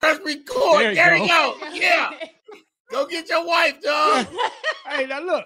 [0.00, 0.80] Press record.
[0.80, 1.56] There There, you you go.
[1.72, 2.10] Yeah.
[2.90, 4.26] Go get your wife, dog.
[4.86, 5.44] hey, now look.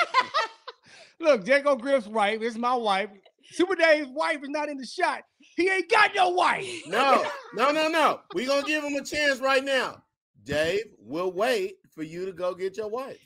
[1.20, 2.40] look, Jacob Griff's wife.
[2.40, 3.10] This is my wife.
[3.52, 5.22] Super Dave's wife is not in the shot.
[5.56, 6.66] He ain't got no wife.
[6.86, 7.24] No,
[7.54, 8.20] no, no, no.
[8.34, 10.02] we going to give him a chance right now.
[10.44, 13.20] Dave, we'll wait for you to go get your wife.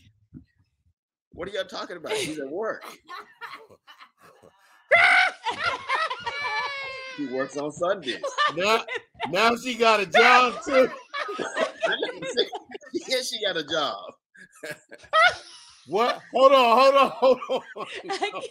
[1.32, 2.16] What are y'all talking about?
[2.16, 2.84] She's at work.
[7.20, 8.22] She works on Sundays.
[8.56, 8.84] Now,
[9.28, 10.88] now she got a job too.
[11.38, 11.94] I
[12.92, 13.96] yeah, she got a job.
[15.86, 16.20] What?
[16.32, 18.42] Hold on, hold on, hold on.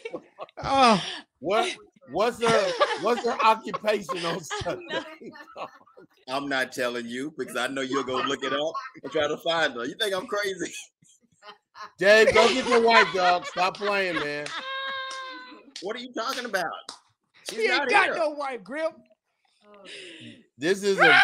[0.61, 1.03] Oh,
[1.39, 1.75] What?
[2.11, 5.03] What's her What's her occupation on Sunday?
[6.27, 9.37] I'm not telling you because I know you're gonna look it up and try to
[9.37, 9.85] find her.
[9.85, 10.73] You think I'm crazy?
[11.97, 13.45] Dave, go get your wife, dog.
[13.45, 14.47] Stop playing, man.
[15.81, 16.65] What are you talking about?
[17.49, 18.15] She's he ain't got here.
[18.15, 18.91] no wife, Griff.
[19.65, 19.85] Oh.
[20.57, 21.19] This is a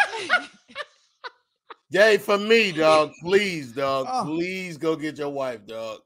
[1.90, 3.12] Dave for me, dog.
[3.22, 4.06] Please, dog.
[4.08, 4.24] Oh.
[4.24, 6.00] Please go get your wife, dog.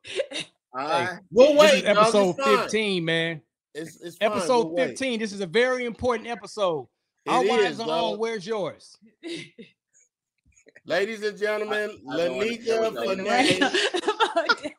[0.78, 1.18] All right.
[1.30, 1.74] We'll wait.
[1.76, 1.96] is dog.
[1.96, 2.58] episode It's fine.
[2.58, 3.42] 15, man.
[3.74, 4.32] It's, it's fine.
[4.32, 4.88] Episode We'll wait.
[4.90, 5.20] 15.
[5.20, 6.86] This is a very important episode.
[7.28, 8.12] Our It wives is, are dog.
[8.14, 8.18] on.
[8.18, 8.96] Where's yours?
[10.86, 12.82] Ladies and gentlemen, I don't Lanika tell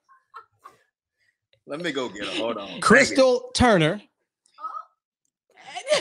[1.67, 2.41] let me go get her.
[2.41, 2.81] Hold on.
[2.81, 4.01] Crystal Turner.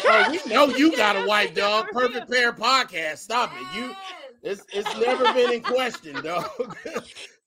[0.04, 1.86] Oh, we know you got a wife, dog.
[1.92, 3.18] Perfect Pair Podcast.
[3.18, 3.66] Stop it.
[3.76, 3.94] You
[4.42, 6.48] it's it's never been in question, dog.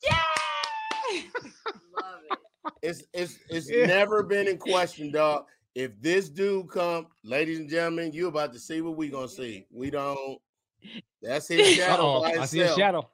[0.03, 0.19] Yeah.
[2.01, 2.37] Love it.
[2.81, 3.85] It's it's it's Yeah.
[3.85, 5.45] never been in question, dog.
[5.75, 9.65] If this dude come, ladies and gentlemen, you about to see what we gonna see.
[9.71, 10.39] We don't.
[11.21, 12.77] That's his shadow Uh-oh, by I see a itself.
[12.79, 13.09] shadow.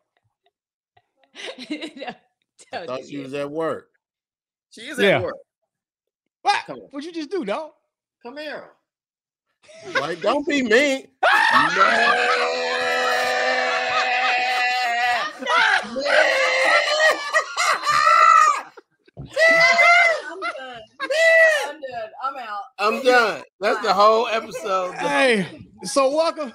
[2.74, 3.92] I thought she was at work.
[4.72, 5.18] She is Yeah.
[5.18, 5.38] at work.
[6.42, 6.66] What?
[6.66, 6.78] Come.
[6.92, 7.72] What'd you just do, dog?
[8.24, 8.72] Come here.
[10.00, 11.08] Like, don't be mean.
[19.22, 20.82] I'm done.
[21.00, 22.10] I'm done.
[22.24, 22.62] I'm out.
[22.78, 23.44] I'm done.
[23.60, 24.94] That's the whole episode.
[24.96, 25.46] Hey,
[25.84, 26.54] so welcome,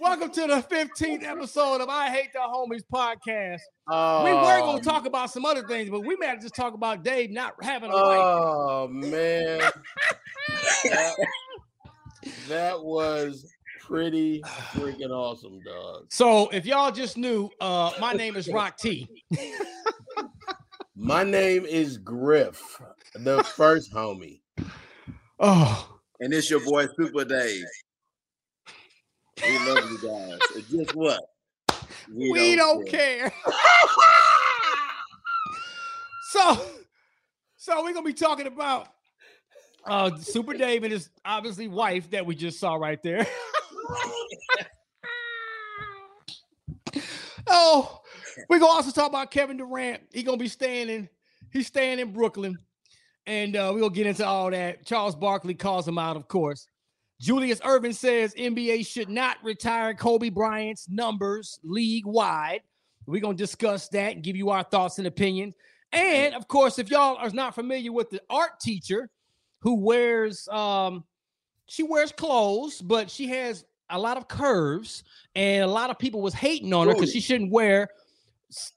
[0.00, 3.60] welcome to the 15th episode of I Hate the Homies podcast.
[4.24, 6.74] we were Oh, gonna talk about some other things, but we might have just talk
[6.74, 8.18] about Dave not having a wife.
[8.20, 9.60] Oh man,
[12.28, 16.06] that, that was pretty freaking awesome, dog.
[16.10, 19.08] So if y'all just knew, uh, my name is Rock T.
[21.00, 22.60] My name is Griff,
[23.14, 24.40] the first homie.
[25.38, 27.64] Oh, And it's your boy Super Dave.
[29.40, 30.38] We love you guys.
[30.56, 31.20] And guess what?
[32.12, 33.32] we, don't, care.
[36.30, 36.66] so,
[37.56, 38.88] so we're gonna be talking about
[39.84, 43.26] uh Super Dave and his obviously wife that we just saw right there.
[47.46, 48.00] oh,
[48.48, 50.02] we're gonna also talk about Kevin Durant.
[50.12, 51.08] He gonna be staying in,
[51.50, 52.58] he's staying in Brooklyn,
[53.26, 54.84] and uh, gonna get into all that.
[54.84, 56.66] Charles Barkley calls him out, of course.
[57.20, 62.60] Julius Erving says NBA should not retire Kobe Bryant's numbers league wide.
[63.06, 65.54] We're gonna discuss that and give you our thoughts and opinions.
[65.92, 69.08] And of course, if y'all are not familiar with the art teacher
[69.60, 71.04] who wears um
[71.66, 75.04] she wears clothes, but she has a lot of curves,
[75.34, 77.88] and a lot of people was hating on her because she shouldn't wear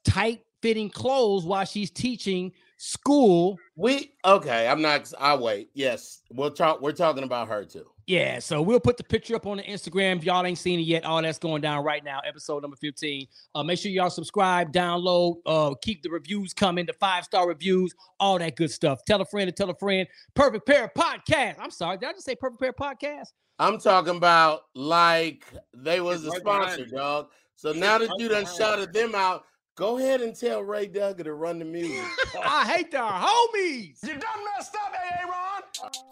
[0.04, 3.58] tight fitting clothes while she's teaching school.
[3.76, 4.68] We okay.
[4.68, 5.12] I'm not.
[5.18, 5.70] I wait.
[5.74, 6.80] Yes, we'll talk.
[6.80, 7.86] We're talking about her too.
[8.12, 10.18] Yeah, so we'll put the picture up on the Instagram.
[10.18, 12.20] If y'all ain't seen it yet, all that's going down right now.
[12.28, 13.26] Episode number 15.
[13.54, 17.94] Uh, make sure y'all subscribe, download, uh, keep the reviews coming, the five star reviews,
[18.20, 19.02] all that good stuff.
[19.06, 20.06] Tell a friend to tell a friend.
[20.34, 21.54] Perfect Pair Podcast.
[21.58, 23.28] I'm sorry, did I just say Perfect Pair Podcast?
[23.58, 27.28] I'm talking about like they was a sponsor, dog.
[27.54, 29.44] So now that you done shouted them out,
[29.74, 32.04] go ahead and tell Ray Duggar to run the music.
[32.44, 34.02] I hate the homies.
[34.02, 35.51] You done messed up, AA Ron.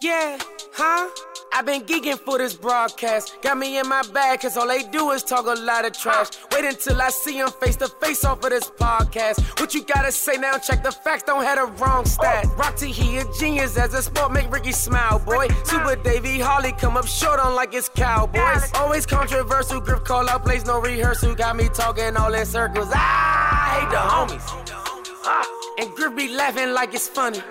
[0.01, 0.39] Yeah,
[0.73, 1.09] huh?
[1.53, 3.37] I've been geeking for this broadcast.
[3.41, 6.29] Got me in my bag, cause all they do is talk a lot of trash.
[6.51, 9.59] Wait until I see them face to face off of this podcast.
[9.59, 10.57] What you gotta say now?
[10.57, 12.47] Check the facts, don't have the wrong stat.
[12.57, 15.47] Rock T, he a genius as a sport, make Ricky smile, boy.
[15.63, 18.71] Super Davey Holly come up short on like it's Cowboys.
[18.75, 21.35] Always controversial, grip call out plays, no rehearsal.
[21.35, 22.89] Got me talking all in circles.
[22.91, 24.90] I hate the homies.
[25.23, 25.45] Ah,
[25.79, 27.41] and Griff be laughing like it's funny.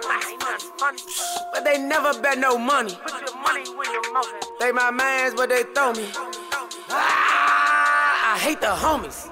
[1.52, 2.92] But they never bet no money.
[4.58, 6.08] They my mans, but they throw me.
[6.90, 9.30] Ah, I hate the homies.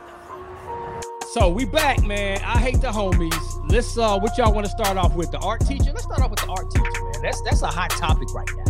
[1.33, 2.41] So we back, man.
[2.45, 3.71] I hate the homies.
[3.71, 5.31] Let's uh what y'all want to start off with?
[5.31, 5.91] The art teacher?
[5.93, 7.23] Let's start off with the art teacher, man.
[7.23, 8.65] That's that's a hot topic right now.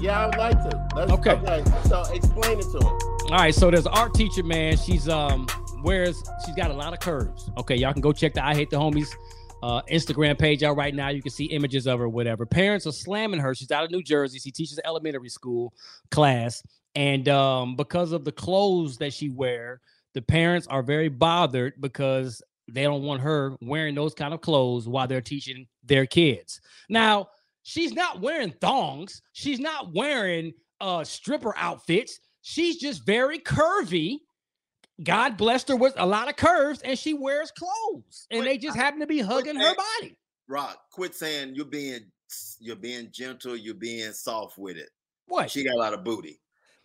[0.00, 0.88] Yeah, I would like to.
[0.96, 1.30] Let's, Okay.
[1.32, 1.64] okay.
[1.88, 2.98] So explain it to him.
[3.30, 4.76] All right, so there's an art teacher, man.
[4.76, 5.46] She's um
[5.82, 7.50] wears she's got a lot of curves.
[7.58, 9.08] Okay, y'all can go check the I Hate the Homies
[9.62, 11.08] uh Instagram page out right now.
[11.08, 12.46] You can see images of her, whatever.
[12.46, 13.54] Parents are slamming her.
[13.54, 14.38] She's out of New Jersey.
[14.38, 15.72] She teaches elementary school
[16.10, 16.62] class.
[16.94, 19.80] And um, because of the clothes that she wear,
[20.14, 24.88] the parents are very bothered because they don't want her wearing those kind of clothes
[24.88, 26.60] while they're teaching their kids.
[26.88, 27.28] Now,
[27.62, 29.22] she's not wearing thongs.
[29.32, 32.20] She's not wearing uh stripper outfits.
[32.42, 34.18] She's just very curvy.
[35.02, 38.76] God blessed her with a lot of curves, and she wears clothes, and they just
[38.76, 40.16] happen to be hugging her body.
[40.48, 42.00] Rock, quit saying you're being
[42.60, 44.90] you're being gentle, you're being soft with it.
[45.26, 45.50] What?
[45.50, 46.40] She got a lot of booty.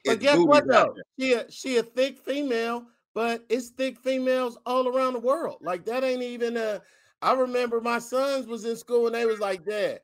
[0.06, 0.95] But It's guess booty what though?
[1.19, 5.57] She a, she a thick female, but it's thick females all around the world.
[5.62, 6.81] Like that ain't even a.
[7.21, 10.04] I remember my sons was in school and they was like that.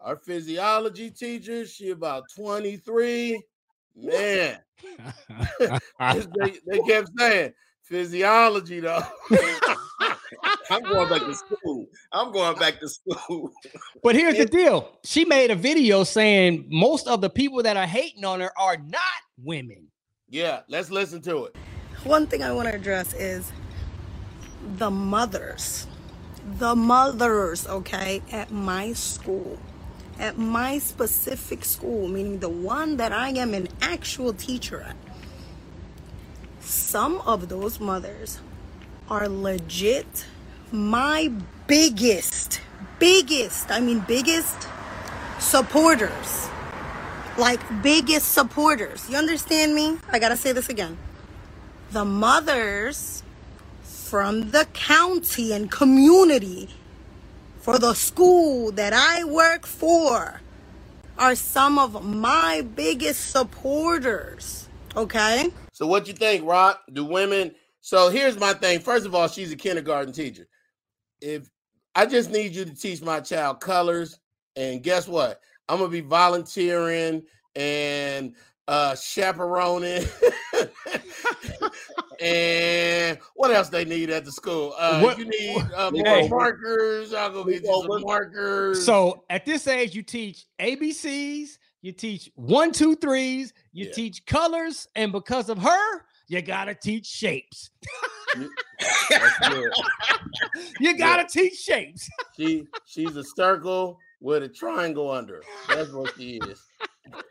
[0.00, 3.42] Our physiology teacher, she about 23.
[3.96, 4.58] Man,
[6.12, 7.52] Just they, they kept saying
[7.82, 9.02] physiology though.
[10.70, 11.86] I'm going back to school.
[12.12, 13.52] I'm going back to school.
[14.02, 17.86] But here's the deal: she made a video saying most of the people that are
[17.86, 19.00] hating on her are not
[19.42, 19.88] women.
[20.28, 21.56] yeah, let's listen to it.
[22.04, 23.50] One thing I want to address is
[24.76, 25.86] the mothers.
[26.58, 29.58] The mothers, okay, at my school.
[30.18, 34.96] At my specific school, meaning the one that I am an actual teacher at.
[36.60, 38.40] Some of those mothers
[39.10, 40.26] are legit
[40.72, 41.30] my
[41.66, 42.60] biggest,
[42.98, 44.66] biggest, I mean, biggest
[45.38, 46.48] supporters.
[47.38, 49.08] Like, biggest supporters.
[49.10, 49.98] You understand me?
[50.10, 50.96] I gotta say this again
[51.92, 53.22] the mothers
[53.82, 56.68] from the county and community
[57.66, 60.40] for the school that I work for
[61.18, 64.68] are some of my biggest supporters.
[64.94, 65.48] Okay?
[65.72, 66.80] So what you think, Rock?
[66.92, 67.56] Do women?
[67.80, 68.78] So here's my thing.
[68.78, 70.46] First of all, she's a kindergarten teacher.
[71.20, 71.50] If
[71.96, 74.20] I just need you to teach my child colors,
[74.54, 75.40] and guess what?
[75.68, 77.24] I'm gonna be volunteering
[77.56, 78.36] and
[78.68, 80.06] uh chaperoning.
[82.20, 84.74] and what else they need at the school?
[84.78, 86.28] Uh, What- you need uh, Hey.
[86.28, 87.12] markers.
[87.14, 88.84] I'll go get you some markers.
[88.84, 93.92] So at this age, you teach ABCs, you teach one, two, threes, you Yeah.
[93.92, 97.70] teach colors, and because of her, you gotta teach shapes.
[100.80, 102.08] You gotta teach shapes.
[102.36, 105.42] She she's a circle with a triangle under.
[105.68, 106.60] That's what she is.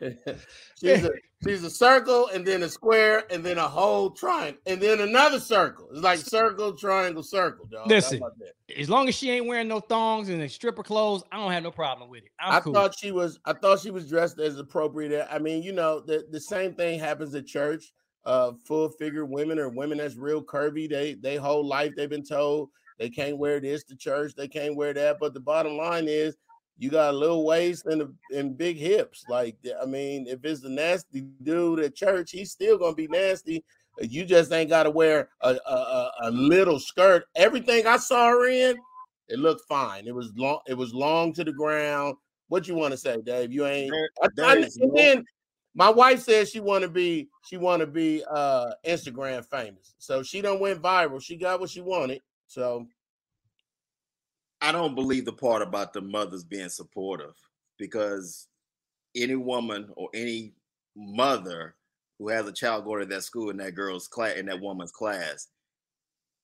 [0.80, 1.10] she's a
[1.44, 5.40] she's a circle and then a square and then a whole triangle and then another
[5.40, 5.88] circle.
[5.92, 7.88] It's like circle, triangle, circle, dog.
[7.88, 8.20] Listen,
[8.76, 11.70] as long as she ain't wearing no thongs and stripper clothes, I don't have no
[11.70, 12.30] problem with it.
[12.40, 12.72] I'm I cool.
[12.72, 15.26] thought she was I thought she was dressed as appropriate.
[15.30, 17.92] I mean, you know, the, the same thing happens at church.
[18.24, 20.88] Uh full figure women or women that's real curvy.
[20.88, 24.76] They they whole life they've been told they can't wear this to church, they can't
[24.76, 25.18] wear that.
[25.20, 26.36] But the bottom line is
[26.78, 29.24] you got a little waist and a, and big hips.
[29.28, 33.64] Like I mean, if it's a nasty dude at church, he's still gonna be nasty.
[34.00, 37.24] You just ain't got to wear a, a a little skirt.
[37.34, 38.76] Everything I saw her in,
[39.28, 40.06] it looked fine.
[40.06, 40.60] It was long.
[40.66, 42.16] It was long to the ground.
[42.48, 43.52] What you want to say, Dave?
[43.52, 43.90] You ain't.
[43.90, 45.24] There- I- I- and then
[45.74, 47.28] my wife says she want to be.
[47.48, 49.94] She want to be uh Instagram famous.
[49.98, 51.22] So she don't went viral.
[51.22, 52.20] She got what she wanted.
[52.46, 52.86] So
[54.60, 57.34] I don't believe the part about the mothers being supportive
[57.78, 58.48] because
[59.14, 60.54] any woman or any
[60.96, 61.74] mother
[62.18, 64.92] who has a child going to that school in that girl's class in that woman's
[64.92, 65.48] class,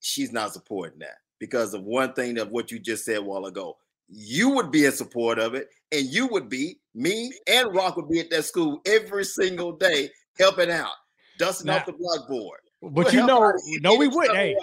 [0.00, 3.47] she's not supporting that because of one thing of what you just said a while
[3.47, 3.76] ago.
[4.09, 8.11] You would be in support of it, and you would be me and Rock would
[8.11, 10.92] be at that school every single day helping out,
[11.38, 12.61] dusting Now- off the blackboard.
[12.83, 14.33] But We'll you know, no, we would.
[14.33, 14.57] Hey.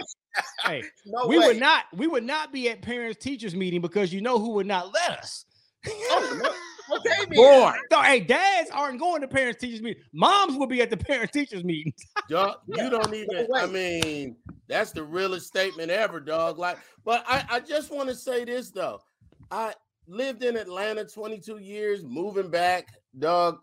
[0.63, 1.47] Hey, No we way.
[1.47, 1.85] would not.
[1.93, 5.11] We would not be at parents teachers meeting because you know who would not let
[5.19, 5.45] us.
[5.87, 6.53] Oh,
[6.97, 10.03] okay, Boy, no, hey, dads aren't going to parents teachers meeting.
[10.13, 11.95] Moms will be at the parents teachers meetings.
[12.29, 13.47] Dog, you don't even.
[13.55, 14.35] I mean,
[14.67, 16.57] that's the realest statement ever, dog.
[16.57, 19.01] Like, but I, I just want to say this though.
[19.51, 19.73] I
[20.07, 23.59] lived in Atlanta 22 years, moving back, dog.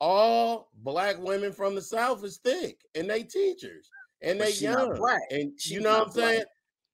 [0.00, 3.90] All black women from the South is thick, and they teachers,
[4.22, 5.22] and But they young, black.
[5.30, 6.34] and She you know what I'm saying.
[6.38, 6.46] black.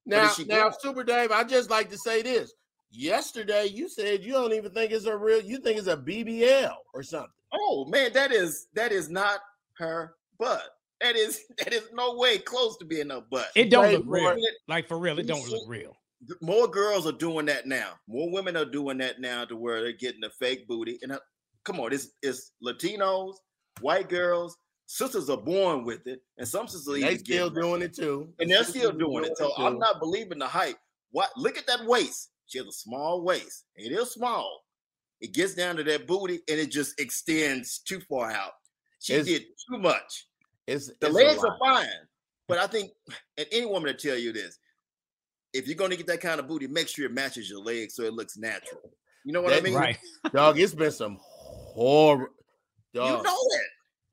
[0.06, 0.80] But Now, she now, black?
[0.80, 2.52] Super Dave, I just like to say this.
[2.90, 5.40] Yesterday, you said you don't even think it's a real.
[5.42, 7.30] You think it's a BBL or something.
[7.52, 9.40] Oh man, that is that is not
[9.78, 10.62] her butt.
[11.00, 13.48] That is that is no way close to being a butt.
[13.54, 14.34] It don't Wait, look real.
[14.34, 14.40] boy.
[14.68, 15.96] Like for real, it don't look real.
[16.40, 17.92] More girls are doing that now.
[18.08, 20.98] More women are doing that now to where they're getting a fake booty.
[21.02, 21.18] And uh,
[21.64, 23.34] come on, it's it's Latinos,
[23.80, 24.56] white girls,
[24.86, 28.64] sisters are born with it, and some sisters They still doing it too, and they're
[28.64, 29.36] still are doing it.
[29.36, 30.78] So I'm not believing the hype.
[31.10, 31.30] What?
[31.36, 32.30] Look at that waist.
[32.46, 33.64] She has a small waist.
[33.74, 34.62] It is small.
[35.20, 38.52] It gets down to that booty, and it just extends too far out.
[39.00, 40.26] She It's- did too much.
[40.66, 41.88] It's The it's legs are fine,
[42.48, 42.90] but I think,
[43.38, 44.58] and any woman to tell you this,
[45.52, 47.94] if you're going to get that kind of booty, make sure it matches your legs
[47.94, 48.92] so it looks natural.
[49.24, 49.74] You know what I mean?
[49.74, 49.96] Right.
[50.32, 50.58] dog.
[50.58, 52.30] It's been some horror.
[52.92, 53.62] You know it.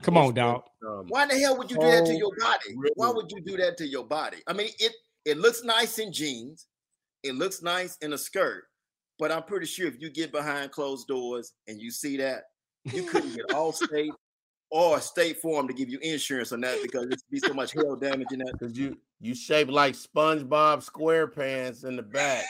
[0.04, 0.64] Come on, dog.
[0.86, 2.92] um, Why the hell would you do that to your body?
[2.96, 4.38] Why would you do that to your body?
[4.48, 4.94] I mean, it
[5.26, 6.68] it looks nice in jeans,
[7.24, 8.66] it looks nice in a skirt,
[9.18, 12.44] but I'm pretty sure if you get behind closed doors and you see that,
[12.84, 14.12] you couldn't get all state
[14.70, 17.96] or State Farm to give you insurance on that because it'd be so much hell
[17.96, 18.54] damage in that.
[18.60, 22.44] Cause you you shape like SpongeBob SquarePants in the back.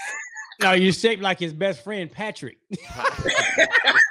[0.61, 2.57] No, you're shaped like his best friend Patrick.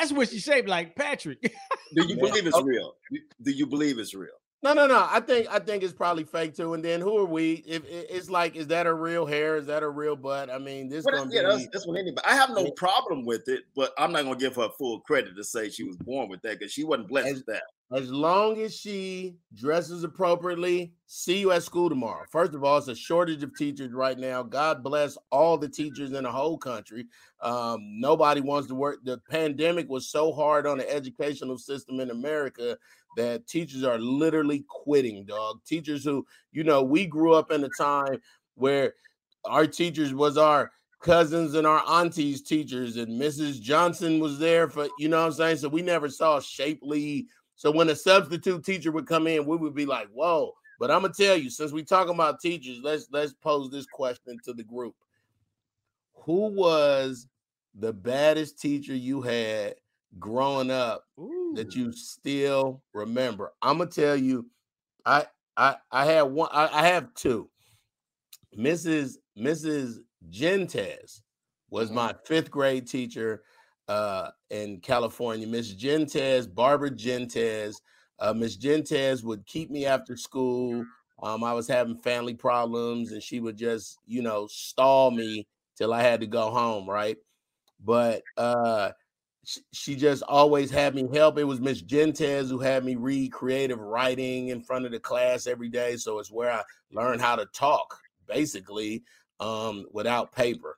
[0.00, 1.42] That's what she shaped like, Patrick.
[1.94, 2.62] Do you believe it's oh.
[2.62, 2.94] real?
[3.42, 4.30] Do you believe it's real?
[4.62, 5.06] No, no, no.
[5.10, 6.72] I think I think it's probably fake too.
[6.72, 7.64] And then who are we?
[7.66, 9.56] If it's like, is that a real hair?
[9.56, 10.50] Is that a real butt?
[10.50, 12.26] I mean, this But gonna yeah, that's, be that's what anybody.
[12.26, 15.44] I have no problem with it, but I'm not gonna give her full credit to
[15.44, 17.62] say she was born with that because she wasn't blessed As- with that.
[17.92, 20.92] As long as she dresses appropriately.
[21.06, 22.24] See you at school tomorrow.
[22.30, 24.42] First of all, it's a shortage of teachers right now.
[24.44, 27.06] God bless all the teachers in the whole country.
[27.40, 28.98] Um, nobody wants to work.
[29.02, 32.78] The pandemic was so hard on the educational system in America
[33.16, 35.60] that teachers are literally quitting, dog.
[35.66, 38.20] Teachers who, you know, we grew up in a time
[38.54, 38.94] where
[39.46, 40.70] our teachers was our
[41.00, 43.60] cousins and our aunties teachers and Mrs.
[43.60, 45.56] Johnson was there for, you know what I'm saying?
[45.56, 47.26] So we never saw shapely.
[47.60, 50.54] So when a substitute teacher would come in, we would be like, whoa.
[50.78, 54.38] But I'm gonna tell you, since we talking about teachers, let's let's pose this question
[54.46, 54.94] to the group.
[56.24, 57.26] Who was
[57.74, 59.74] the baddest teacher you had
[60.18, 61.04] growing up
[61.52, 63.52] that you still remember?
[63.60, 64.48] I'm gonna tell you,
[65.04, 67.50] I I I had one, I, I have two.
[68.56, 69.16] Mrs.
[69.38, 69.98] Mrs.
[70.30, 71.20] Gentes
[71.68, 72.24] was my mm-hmm.
[72.24, 73.42] fifth grade teacher
[73.90, 75.48] uh, in California.
[75.48, 77.80] Miss Gentes, Barbara Gentes.
[78.20, 80.84] Uh, Miss Gentes would keep me after school.
[81.20, 85.44] Um, I was having family problems, and she would just, you know, stall me
[85.76, 87.16] till I had to go home, right?
[87.84, 88.92] But uh,
[89.44, 91.36] sh- she just always had me help.
[91.36, 95.48] It was Miss Gentes who had me read creative writing in front of the class
[95.48, 95.96] every day.
[95.96, 99.02] So it's where I learned how to talk, basically,
[99.40, 100.76] um, without paper.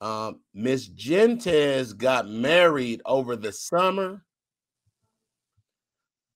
[0.00, 4.24] Um, Miss Gentes got married over the summer.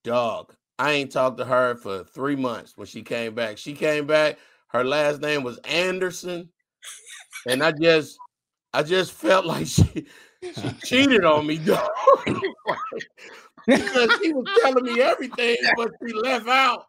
[0.03, 3.57] Dog, I ain't talked to her for three months when she came back.
[3.57, 6.51] She came back, her last name was Anderson.
[7.47, 8.19] And I just
[8.73, 10.07] I just felt like she
[10.43, 11.89] she cheated on me, dog.
[13.67, 16.87] because she was telling me everything, but she left out.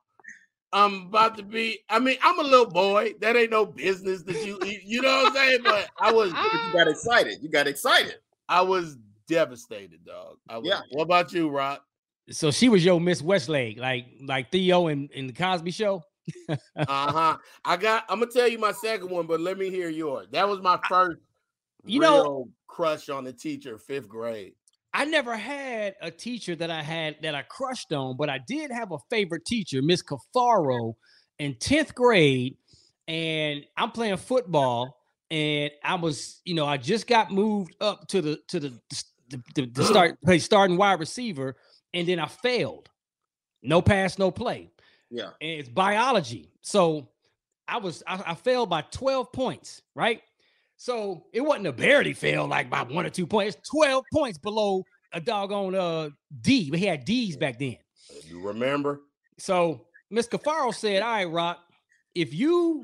[0.74, 1.79] I'm about to be.
[1.89, 3.13] I mean, I'm a little boy.
[3.22, 4.60] That ain't no business that you.
[4.65, 5.60] You you know what I'm saying?
[5.63, 6.31] But I was.
[6.34, 7.38] But you got excited.
[7.41, 8.15] You got excited.
[8.50, 10.38] I was devastated, dog.
[10.50, 10.81] I was, Yeah.
[10.91, 11.84] What about you, Rock?
[12.29, 16.03] So she was your Miss Westlake, like like Theo in, in the Cosby Show.
[16.50, 16.57] Uh
[16.88, 17.38] huh.
[17.63, 18.03] I got.
[18.10, 20.27] I'm gonna tell you my second one, but let me hear yours.
[20.31, 21.17] That was my first.
[21.86, 24.53] You know- crush on the teacher, fifth grade.
[24.96, 28.72] I never had a teacher that I had that I crushed on, but I did
[28.72, 30.94] have a favorite teacher, Miss Cafaro,
[31.38, 32.56] in 10th grade.
[33.06, 34.98] And I'm playing football,
[35.30, 38.80] and I was, you know, I just got moved up to the to the
[39.30, 41.58] the, the, the start play starting wide receiver,
[41.94, 42.90] and then I failed.
[43.62, 44.72] No pass, no play.
[45.12, 45.32] Yeah.
[45.42, 46.52] And it's biology.
[46.62, 47.10] So
[47.68, 50.22] I was I, I failed by 12 points, right?
[50.86, 53.56] So it wasn't a barely fail like by one or two points.
[53.56, 56.12] It's 12 points below a doggone uh
[56.42, 56.70] D.
[56.72, 57.77] We had D's back then.
[58.27, 59.01] You remember?
[59.39, 61.58] So Miss Cafaro said, All right, Rock,
[62.13, 62.84] if you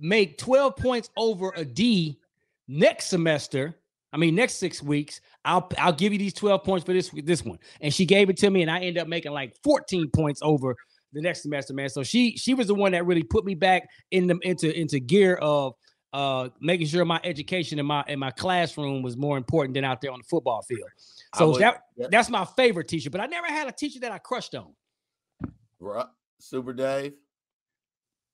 [0.00, 2.18] make 12 points over a D,
[2.66, 3.76] next semester,
[4.12, 7.44] I mean next six weeks, I'll I'll give you these 12 points for this this
[7.44, 7.60] one.
[7.80, 10.74] And she gave it to me, and I ended up making like 14 points over
[11.12, 11.90] the next semester, man.
[11.90, 14.98] So she she was the one that really put me back in the into into
[14.98, 15.74] gear of
[16.14, 20.00] uh making sure my education in my in my classroom was more important than out
[20.00, 20.88] there on the football field.
[21.34, 24.18] So would- that that's my favorite teacher, but I never had a teacher that I
[24.18, 24.72] crushed on.
[25.80, 26.06] Right.
[26.38, 27.14] Super Dave.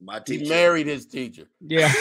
[0.00, 0.49] My He teacher.
[0.50, 1.49] married his teacher.
[1.60, 1.92] Yeah.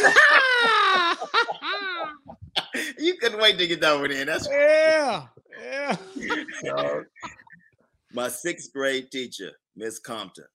[2.97, 4.27] you couldn't wait to get that one in.
[4.27, 5.27] That's yeah.
[5.61, 5.95] Yeah.
[6.65, 7.05] Dog.
[8.13, 10.45] my sixth grade teacher, Miss Compton.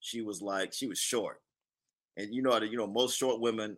[0.00, 1.40] She was like, she was short.
[2.16, 3.76] And you know, you know, most short women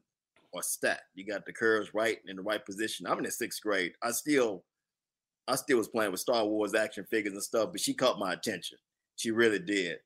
[0.55, 1.03] are stacked.
[1.15, 3.07] You got the curves right in the right position.
[3.07, 3.93] I'm in the sixth grade.
[4.03, 4.65] I still,
[5.49, 8.33] I still was playing with Star Wars action figures and stuff, but she caught my
[8.33, 8.79] attention.
[9.17, 9.99] She really did.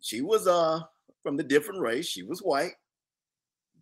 [0.00, 0.80] She was uh
[1.22, 2.06] from the different race.
[2.06, 2.74] She was white,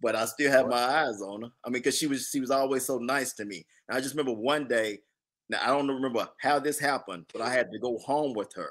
[0.01, 1.49] but I still had my eyes on her.
[1.65, 3.67] I mean, because she was she was always so nice to me.
[3.89, 5.01] And I just remember one day.
[5.49, 8.71] Now I don't remember how this happened, but I had to go home with her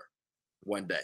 [0.61, 1.03] one day.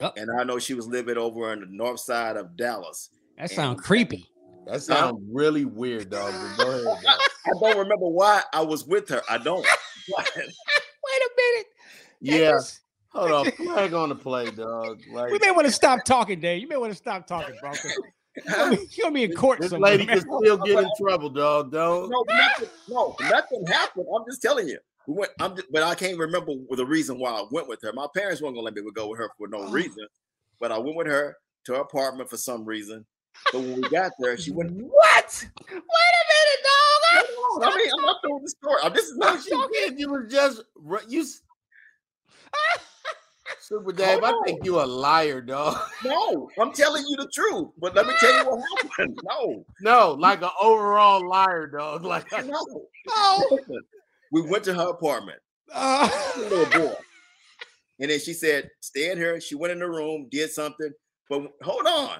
[0.00, 0.12] Oh.
[0.16, 3.10] And I know she was living over on the north side of Dallas.
[3.38, 4.28] That sounds creepy.
[4.66, 6.32] That sounds really weird, dog.
[6.56, 7.04] But go ahead, dog.
[7.46, 9.22] I don't remember why I was with her.
[9.28, 9.66] I don't.
[10.18, 11.66] Wait a minute.
[12.20, 12.58] Yeah.
[13.10, 13.52] Hold on.
[13.52, 15.00] Flag on the play, dog.
[15.12, 16.60] Like, We may want to stop talking, Dave.
[16.60, 17.72] You may want to stop talking, bro.
[18.36, 19.92] You're gonna be, you're gonna be in court this somewhere.
[19.92, 20.18] lady man.
[20.18, 21.70] can still get in trouble, dog.
[21.70, 22.10] Don't.
[22.10, 24.06] no, nothing, no, nothing happened.
[24.12, 24.78] I'm just telling you.
[25.06, 25.30] We went.
[25.38, 27.92] I'm, just, but I can't remember the reason why I went with her.
[27.92, 29.70] My parents weren't gonna let me go with her for no Oh.
[29.70, 30.06] reason.
[30.58, 33.06] But I went with her to her apartment for some reason.
[33.52, 34.72] But when we got there, she went.
[34.72, 35.46] What?
[35.70, 37.60] Wait a minute, dog.
[37.60, 38.80] No, I mean, I'm not doing the story.
[38.82, 39.42] I'm just No, not.
[39.42, 39.98] she did.
[39.98, 41.24] You were just ru- you.
[43.60, 45.78] Super Dave, I think you a liar, dog.
[46.04, 47.68] No, I'm telling you the truth.
[47.78, 49.18] But let me tell you what happened.
[49.24, 52.04] No, No, like an overall liar, dog.
[52.04, 52.58] Like I no.
[53.10, 53.58] Oh.
[54.32, 55.38] We went to her apartment.
[55.72, 56.94] Uh, little boy.
[58.00, 59.40] And then she said, stay in here.
[59.40, 60.90] She went in the room, did something.
[61.30, 62.18] But hold on.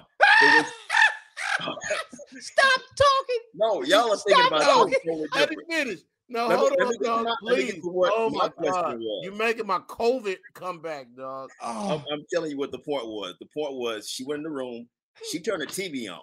[1.59, 3.41] It was- stop talking.
[3.53, 4.93] no, y'all are thinking Stop about talking.
[4.93, 5.99] something totally Let me finish.
[6.27, 7.17] No, Let hold let on, me dog.
[7.19, 7.81] to my- let me get Please.
[7.83, 9.19] what Oh my my question god, was.
[9.23, 11.49] you're making my COVID come back, dog.
[11.61, 13.35] Oh, I'm, I'm telling you what the point was.
[13.39, 14.87] The point was she went in the room,
[15.31, 16.19] she turned the TV on,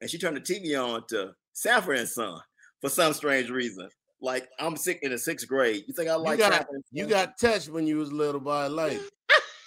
[0.00, 2.40] and she turned the TV on to Sanford and Son
[2.80, 3.88] for some strange reason.
[4.20, 5.84] Like I'm sick in the sixth grade.
[5.86, 8.68] You think I like you got you got touched when you was little by a
[8.68, 9.00] lady.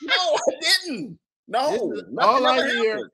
[0.04, 0.40] no, I
[0.86, 1.18] didn't.
[1.48, 3.10] No, This is- all I hear- happened.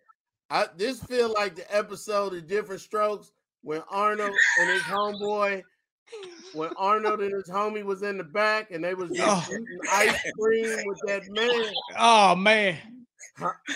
[0.50, 3.32] I this feel like the episode of Diff'rent Strokes
[3.62, 5.62] when Arnold and his homeboy,
[6.54, 9.54] when Arnold and his homie was in the back and they was just Oh.
[9.54, 11.74] eating ice cream with that man.
[12.00, 12.78] oh man,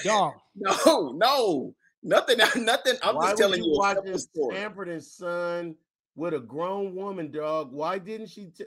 [0.04, 0.34] dog.
[0.56, 2.96] No, no, nothing, nothing.
[3.04, 4.56] I'm Why just telling you, you a simple watching story.
[4.56, 5.76] Sanford and Son
[6.16, 7.72] with a grown woman, dog?
[7.72, 8.46] Why didn't she?
[8.48, 8.66] T-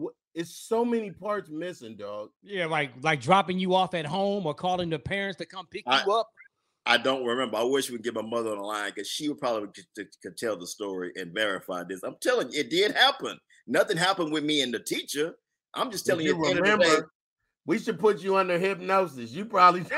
[0.00, 2.30] wh- it's so many parts missing, dog.
[2.42, 5.84] Yeah, like like dropping you off at home or calling the parents to come pick
[5.86, 6.30] I- you up.
[6.86, 7.56] I don't remember.
[7.56, 9.84] I wish we could get my mother on the line because she would probably could,
[9.96, 12.02] could- could tell the story and verify this.
[12.04, 13.38] I'm telling you, it did happen.
[13.66, 15.34] Nothing happened with me and the teacher.
[15.74, 16.36] I'm just If telling you.
[16.36, 17.10] you At the end of the day, remember,
[17.66, 19.32] we should put you under hypnosis.
[19.32, 19.84] You probably.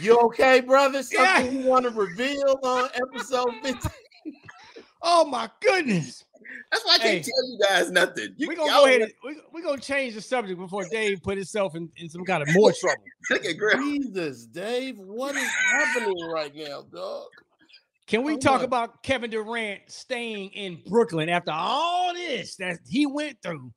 [0.00, 1.00] You okay, brother?
[1.12, 1.36] Yeah.
[1.42, 3.90] Something you want to reveal on episode 15?
[5.02, 6.24] Oh my goodness.
[6.70, 7.22] That's why I can't Hey.
[7.22, 8.34] tell you guys nothing.
[8.36, 11.36] You, We're gonna go ahead and we, we're gonna change the subject before Dave put
[11.36, 13.02] himself in, in some kind of more trouble.
[13.30, 13.78] Look at Griff.
[13.78, 17.26] Jesus, Dave, what is happening right now, dog?
[18.06, 22.78] Can we Oh talk my- about Kevin Durant staying in Brooklyn after all this that
[22.88, 23.72] he went through?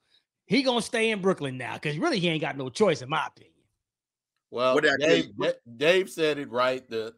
[0.45, 3.25] He gonna stay in Brooklyn now because really he ain't got no choice, in my
[3.27, 3.53] opinion.
[4.51, 6.87] Well, What did I tell Dave, Dave said it right.
[6.89, 7.13] The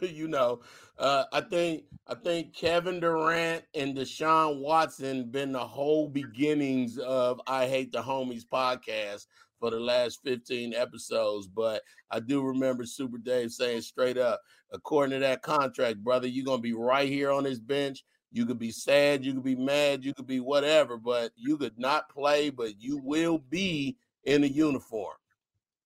[0.00, 0.62] you know,
[1.02, 7.40] uh, I think I think Kevin Durant and Deshaun Watson been the whole beginnings of
[7.48, 9.26] I Hate the Homies podcast
[9.58, 11.48] for the last 15 episodes.
[11.48, 14.40] But I do remember Super Dave saying straight up,
[14.72, 18.04] according to that contract, brother, you're gonna be right here on this bench.
[18.30, 21.78] You could be sad, you could be mad, you could be whatever, but you could
[21.78, 25.16] not play, but you will be in a uniform.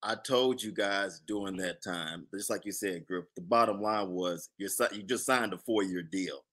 [0.03, 3.25] I told you guys during that time, just like you said, Griff.
[3.35, 6.43] The bottom line was you you just signed a four year deal,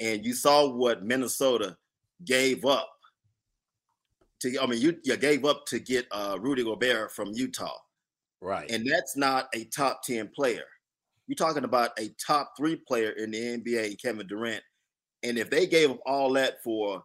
[0.00, 1.76] and you saw what Minnesota
[2.24, 2.90] gave up
[4.40, 4.58] to.
[4.60, 7.78] I mean, you you gave up to get uh, Rudy Gobert from Utah,
[8.40, 8.70] Right.
[8.70, 10.64] and that's not a top ten player.
[11.28, 14.62] You're talking about a top three player in the NBA, Kevin Durant.
[15.22, 17.04] And if they gave up all that for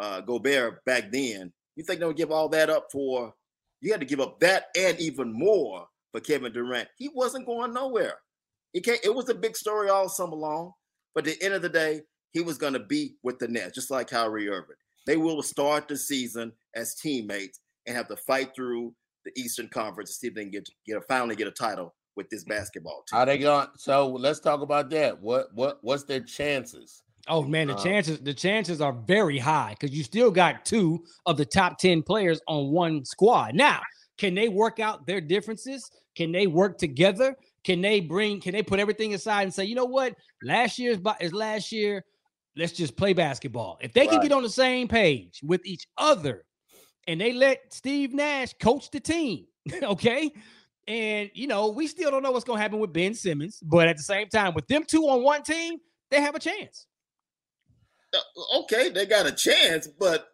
[0.00, 3.34] uh, Gobert back then, you think they would give all that up for?
[3.80, 6.88] You had to give up that and even more for Kevin Durant.
[6.96, 8.18] He wasn't going nowhere.
[8.74, 10.72] It can't, It was a big story all summer long.
[11.14, 13.74] But at the end of the day, he was going to be with the Nets,
[13.74, 14.76] just like Kyrie Irving.
[15.06, 20.10] They will start the season as teammates and have to fight through the Eastern Conference
[20.10, 23.04] to see if they can get get a, finally get a title with this basketball
[23.08, 23.18] team.
[23.18, 23.68] How they going?
[23.76, 25.20] So let's talk about that.
[25.20, 27.02] What what what's their chances?
[27.28, 31.04] Oh man, the Uh, chances the chances are very high because you still got two
[31.26, 33.54] of the top 10 players on one squad.
[33.54, 33.80] Now,
[34.16, 35.90] can they work out their differences?
[36.14, 37.36] Can they work together?
[37.64, 40.14] Can they bring can they put everything aside and say, you know what?
[40.42, 42.04] Last year's is last year.
[42.56, 43.78] Let's just play basketball.
[43.82, 46.44] If they can get on the same page with each other
[47.06, 49.46] and they let Steve Nash coach the team,
[49.82, 50.32] okay?
[50.86, 53.88] And you know, we still don't know what's going to happen with Ben Simmons, but
[53.88, 55.78] at the same time, with them two on one team,
[56.10, 56.86] they have a chance.
[58.16, 60.28] Uh, okay, they got a chance, but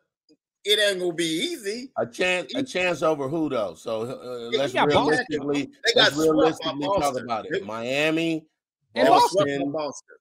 [0.64, 1.90] it ain't gonna be easy.
[1.98, 3.74] A chance a chance over who though?
[3.74, 5.08] So uh, Yeah, let's you got Boston.
[5.10, 7.64] realistically They let's got realistically talk about it.
[7.66, 8.46] Miami,
[8.94, 9.72] And They were swept by Boston.
[9.72, 10.16] Boston.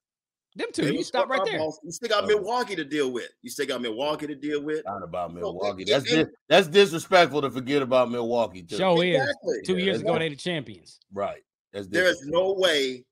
[0.56, 1.60] Them two, They you stop right there.
[1.60, 1.82] Boston.
[1.88, 2.28] You still got Oh.
[2.28, 3.30] Milwaukee to deal with.
[3.42, 4.84] You still got Milwaukee to deal with.
[4.86, 5.86] Not about Milwaukee.
[5.86, 8.76] That's it- dis- that's disrespectful to forget about Milwaukee too.
[8.78, 9.58] Show Exactly.
[9.60, 10.20] is two Yeah, years ago right.
[10.20, 11.00] they the champions.
[11.14, 11.42] Right.
[11.72, 13.06] That's There is no way.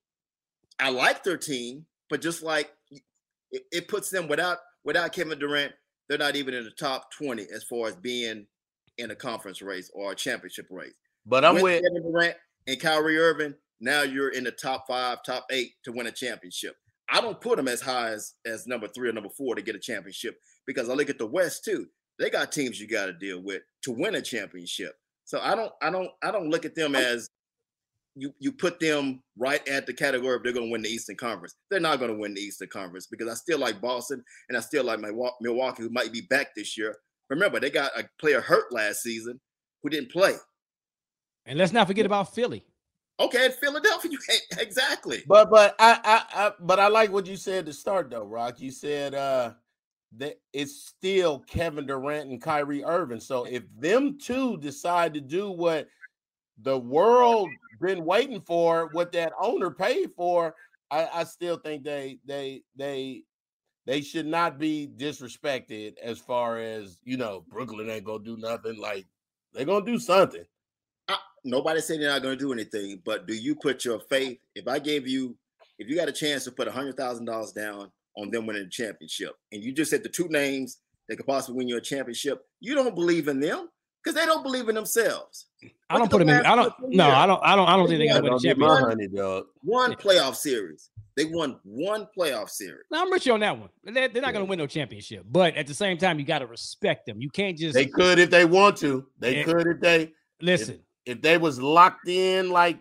[0.80, 2.72] I like their team, but just like
[3.52, 5.74] it, it puts them without without Kevin Durant,
[6.08, 8.46] they're not even in the top twenty as far as being
[8.98, 10.94] in a conference race or a championship race.
[11.26, 12.36] But I'm with with Kevin Durant
[12.68, 13.56] and Kyrie Irving.
[13.82, 16.76] Now you're in the top five, top eight to win a championship.
[17.12, 19.76] I don't put them as high as, as number three or number four to get
[19.76, 21.88] a championship because I look at the West too.
[22.20, 24.94] They got teams you got to deal with to win a championship.
[25.24, 27.30] So I don't, I don't, I don't look at them as
[28.16, 31.16] you you put them right at the category if they're going to win the Eastern
[31.16, 31.56] Conference.
[31.70, 34.62] They're not going to win the Eastern Conference because I still like Boston and I
[34.62, 36.96] still like my Milwaukee who might be back this year.
[37.30, 39.40] Remember, they got a player hurt last season
[39.84, 40.34] who didn't play.
[41.46, 42.66] And let's not forget about Philly.
[43.20, 45.24] Okay, in Philadelphia, you can't exactly.
[45.28, 48.60] But but I, I I but I like what you said to start though, Rock.
[48.60, 49.54] You said uh
[50.18, 53.20] that it's still Kevin Durant and Kyrie Irving.
[53.20, 55.88] So if them two decide to do what
[56.64, 57.50] the world
[57.82, 60.54] been waiting for, what that owner paid for,
[60.92, 63.24] I, I still think they they they
[63.86, 68.80] they should not be disrespected as far as you know, Brooklyn ain't gonna do nothing.
[68.80, 69.06] Like
[69.54, 70.44] they're gonna do something.
[71.08, 74.40] I, nobody said they're not to do anything, but do you put your faith?
[74.56, 75.38] If I gave you,
[75.78, 78.64] if you got a chance to put a hundred thousand dollars down on them winning
[78.64, 81.82] the championship, and you just said the two names that could possibly win you a
[81.82, 83.70] championship, you don't believe in them
[84.04, 85.48] because they don't believe in themselves.
[85.90, 86.46] I don't put the them in.
[86.46, 86.70] I don't.
[86.70, 87.10] couple No.
[87.10, 87.42] I don't.
[87.44, 87.68] I don't.
[87.68, 88.88] I don't think They they're gonna win a Don't my championship.
[88.90, 89.46] honey, dog.
[89.64, 90.90] One playoff series.
[91.18, 92.84] They won one playoff series.
[92.92, 93.70] No, I'm with you on that one.
[93.84, 96.40] They're, they're not going to win no championship, but at the same time, you got
[96.40, 97.20] to respect them.
[97.20, 99.06] You can't just They could if they want to.
[99.20, 99.44] They Yeah.
[99.44, 100.80] could if they listen.
[101.06, 102.78] if they was locked in like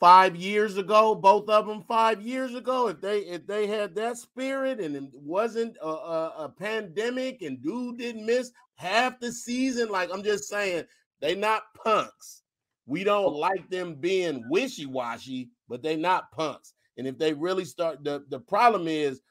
[0.00, 4.16] five years ago, both of them five years ago, if they if they had that
[4.16, 9.88] spirit and it wasn't a, a, a pandemic and dude didn't miss half the season,
[9.88, 10.84] like I'm just saying,
[11.22, 12.42] they not punks.
[12.84, 16.74] We don't like them being wishy-washy, but they not punks.
[16.98, 19.22] And if they really start, the, the problem is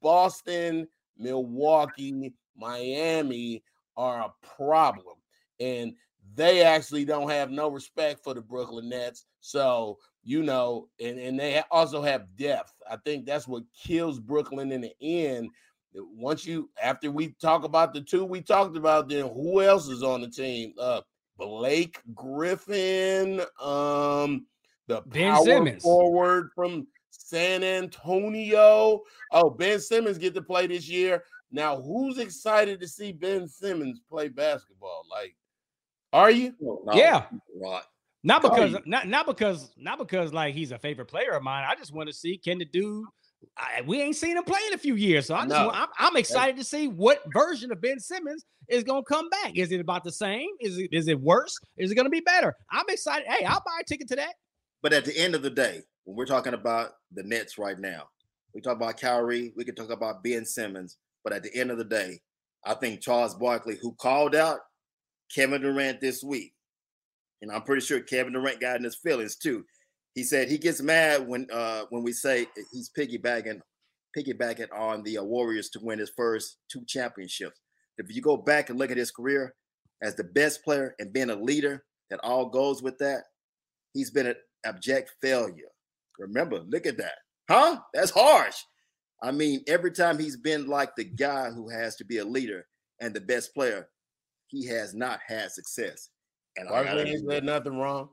[0.00, 0.86] Boston,
[1.18, 3.62] Milwaukee, Miami
[3.96, 5.16] are a problem.
[5.58, 5.92] And
[6.34, 9.26] they actually don't have no respect for the Brooklyn Nets.
[9.40, 12.72] So, you know, and, and they also have depth.
[12.88, 15.50] I think that's what kills Brooklyn in the end.
[15.94, 20.04] Once you, after we talk about the two we talked about, then who else is
[20.04, 20.72] on the team?
[20.78, 21.00] Uh,
[21.40, 24.46] Blake Griffin, um,
[24.88, 25.82] the Ben power Simmons.
[25.82, 29.00] forward from San Antonio.
[29.32, 31.24] Oh, Ben Simmons get to play this year.
[31.50, 35.06] Now, who's excited to see Ben Simmons play basketball?
[35.10, 35.34] Like,
[36.12, 36.54] are you?
[36.60, 37.24] No, Yeah.
[37.56, 37.82] Right.
[38.22, 41.64] Not because not not because not because like he's a favorite player of mine.
[41.66, 43.06] I just want to see can the dude.
[43.56, 45.70] I, we ain't seen him play in a few years, so I just No.
[45.70, 49.56] I'm, I'm excited to see what version of Ben Simmons is gonna come back.
[49.56, 50.48] Is it about the same?
[50.60, 51.58] Is it is it worse?
[51.76, 52.54] Is it gonna be better?
[52.70, 53.26] I'm excited.
[53.28, 54.34] Hey, I'll buy a ticket to that.
[54.82, 58.08] But at the end of the day, when we're talking about the Nets right now,
[58.54, 61.78] we talk about Kyrie, we can talk about Ben Simmons, but at the end of
[61.78, 62.20] the day,
[62.64, 64.60] I think Charles Barkley, who called out
[65.34, 66.54] Kevin Durant this week,
[67.42, 69.64] and I'm pretty sure Kevin Durant got in his feelings too.
[70.14, 73.60] He said he gets mad when uh when we say he's piggybacking
[74.16, 77.60] piggybacking on the uh, Warriors to win his first two championships.
[77.98, 79.54] If you go back and look at his career
[80.02, 83.22] as the best player and being a leader, that all goes with that.
[83.92, 85.70] He's been an abject failure.
[86.18, 87.14] Remember, look at that.
[87.48, 87.78] Huh?
[87.94, 88.56] That's harsh.
[89.22, 92.66] I mean, every time he's been like the guy who has to be a leader
[93.00, 93.88] and the best player,
[94.46, 96.10] he has not had success.
[96.56, 98.08] And Barkley ain't said nothing wrong.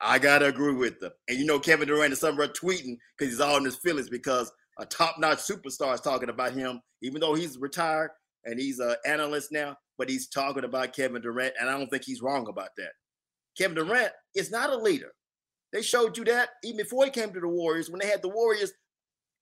[0.00, 1.12] I gotta agree with them.
[1.28, 4.52] And you know, Kevin Durant is somewhere tweeting because he's all in his feelings because
[4.78, 8.10] a top-notch superstar is talking about him, even though he's retired
[8.44, 12.04] and he's an analyst now, but he's talking about Kevin Durant, and I don't think
[12.04, 12.92] he's wrong about that.
[13.56, 15.10] Kevin Durant is not a leader.
[15.72, 18.28] They showed you that even before he came to the Warriors, when they had the
[18.28, 18.72] Warriors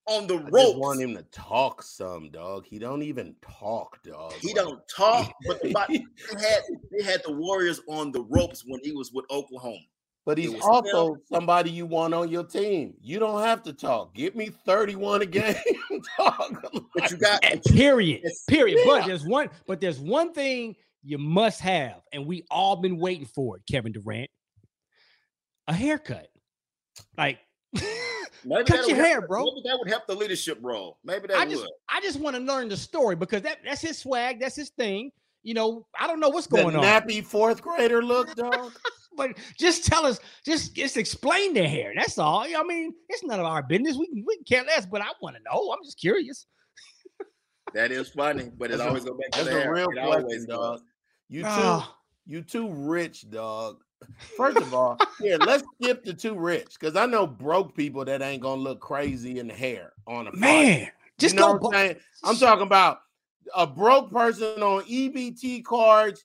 [0.07, 0.69] on the I ropes.
[0.69, 2.65] just want him to talk some, dog.
[2.67, 4.33] He don't even talk, dog.
[4.41, 5.99] He Like, don't talk, but the, but they
[6.41, 9.79] had they had the Warriors on the ropes when he was with Oklahoma.
[10.27, 11.21] But he's also him.
[11.33, 12.95] somebody you want on your team.
[13.01, 14.13] You don't have to talk.
[14.13, 15.55] Get me 31 a game.
[16.19, 16.67] dog.
[16.95, 18.23] But you got Period.
[18.25, 18.43] Yes.
[18.49, 18.81] Period.
[18.85, 23.27] But there's one, but there's one thing you must have, and we all been waiting
[23.27, 24.29] for it, Kevin Durant.
[25.69, 26.27] A haircut.
[27.17, 27.39] Like
[28.45, 29.45] maybe cut your hair, help- bro.
[29.45, 30.99] Maybe that would help the leadership role.
[31.05, 31.51] Maybe that I would.
[31.51, 34.71] just I just want to learn the story because that that's his swag, that's his
[34.71, 35.13] thing.
[35.45, 36.83] You know, I don't know what's the going on.
[36.83, 38.73] nappy fourth grader look, dog.
[39.17, 41.93] But just tell us, just just explain the hair.
[41.97, 42.41] That's all.
[42.43, 43.97] I mean, it's none of our business.
[43.97, 45.73] We can we can care less, but I want to know.
[45.73, 46.47] I'm just curious.
[47.75, 49.73] That is funny, but it That's a- always go back to That's the a hair.
[49.75, 50.59] real It always question, does.
[50.59, 50.81] dog.
[51.29, 51.97] You too, Ah.
[52.27, 53.83] you too rich, dog.
[54.37, 58.23] First of all, here, let's skip the too rich because I know broke people that
[58.23, 60.41] ain't gonna look crazy in the hair on a fire.
[60.41, 61.69] Man, just you know go.
[61.69, 61.97] what I'm saying?
[62.23, 63.01] I'm talking about
[63.55, 66.25] a broke person on EBT cards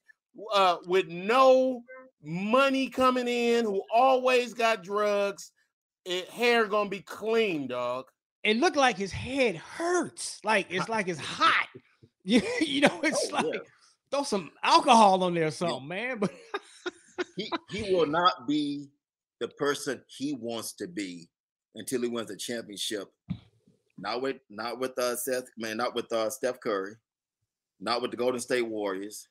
[0.54, 1.84] uh, with no
[2.24, 5.52] money coming in, who always got drugs.
[6.06, 8.06] It, hair gonna be clean, dog.
[8.44, 10.40] It looked like his head hurts.
[10.44, 11.68] Like it's like it's hot.
[12.24, 13.60] You, you know, it's Oh, like yeah.
[14.12, 16.20] throw some alcohol on there or something, man.
[16.20, 16.32] But
[17.36, 18.90] he he will not be
[19.40, 21.28] the person he wants to be
[21.74, 23.12] until he wins a championship.
[23.98, 26.94] Not with not with uh Seth, man, not with uh Steph Curry,
[27.80, 29.28] not with the Golden State Warriors.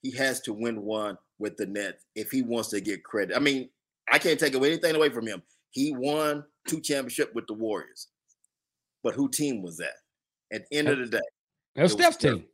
[0.00, 3.36] He has to win one with the Nets if he wants to get credit.
[3.36, 3.68] I mean,
[4.10, 5.42] I can't take away anything away from him.
[5.70, 8.08] He won two championship with the Warriors.
[9.02, 9.94] But who team was that?
[10.52, 11.20] At the end of the day,
[11.76, 12.44] it was it was Steph's team.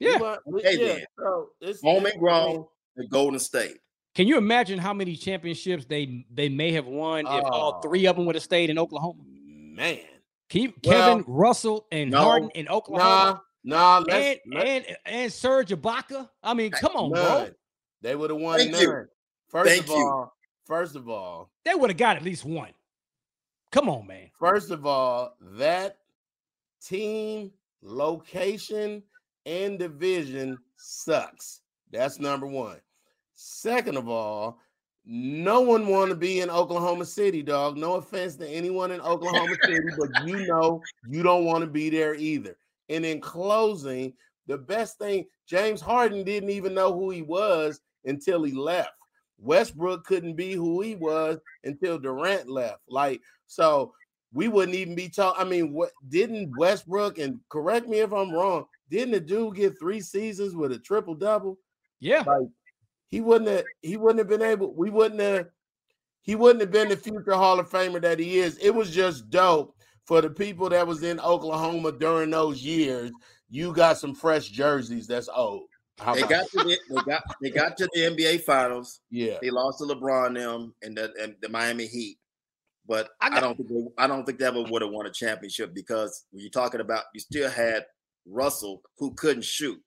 [0.00, 0.18] Yeah.
[0.18, 1.04] But, Hey, yeah, then.
[1.18, 3.78] so it's home and grown, the Golden State.
[4.14, 7.80] Can you imagine how many championships they they may have won if all Oh.
[7.80, 9.22] three of them would have stayed in Oklahoma?
[9.24, 9.98] Man,
[10.50, 12.18] Keep Well, Kevin Russell and no.
[12.22, 13.42] Harden in Oklahoma.
[13.64, 14.04] nah, nah.
[14.06, 16.28] Let's, and, let- and and Serge Ibaka.
[16.42, 17.48] I mean, come on, bro.
[18.04, 18.10] None.
[18.10, 18.80] They would have won Thank none.
[18.82, 19.04] you.
[19.48, 19.96] First Thank of you.
[19.96, 22.70] all, first of all, They would have got at least one.
[23.70, 24.30] Come on, man.
[24.38, 25.98] first of all, that
[26.84, 27.50] team,
[27.82, 29.02] location,
[29.46, 31.60] and division sucks.
[31.90, 32.80] That's number one.
[33.34, 34.58] Second of all,
[35.04, 37.76] no one want to be in Oklahoma City, dog.
[37.76, 41.90] No offense to anyone in Oklahoma City, but you know you don't want to be
[41.90, 42.56] there either.
[42.88, 44.14] And in closing,
[44.46, 48.90] the best thing, James Harden didn't even know who he was until he left.
[49.38, 52.80] Westbrook couldn't be who he was until Durant left.
[52.88, 53.92] Like, so
[54.32, 55.40] we wouldn't even be talking.
[55.40, 59.78] I mean, what didn't Westbrook and correct me if I'm wrong, didn't the dude get
[59.78, 61.58] three seasons with a triple double?
[62.00, 62.24] Yeah.
[62.26, 62.48] Like
[63.08, 65.46] he wouldn't have he wouldn't have been able, we wouldn't have
[66.22, 68.58] he wouldn't have been the future Hall of Famer that he is.
[68.58, 73.10] It was just dope for the people that was in Oklahoma during those years.
[73.50, 75.68] You got some fresh jerseys that's old.
[75.98, 79.00] How They about got to the, they got they got to the NBA finals.
[79.10, 79.38] yeah.
[79.40, 82.18] They lost to LeBron them and the and the Miami Heat.
[82.86, 85.10] But I I, don't think they, I don't think they ever would have won a
[85.10, 87.84] championship because when you're talking about you still had
[88.26, 89.80] Russell who couldn't shoot.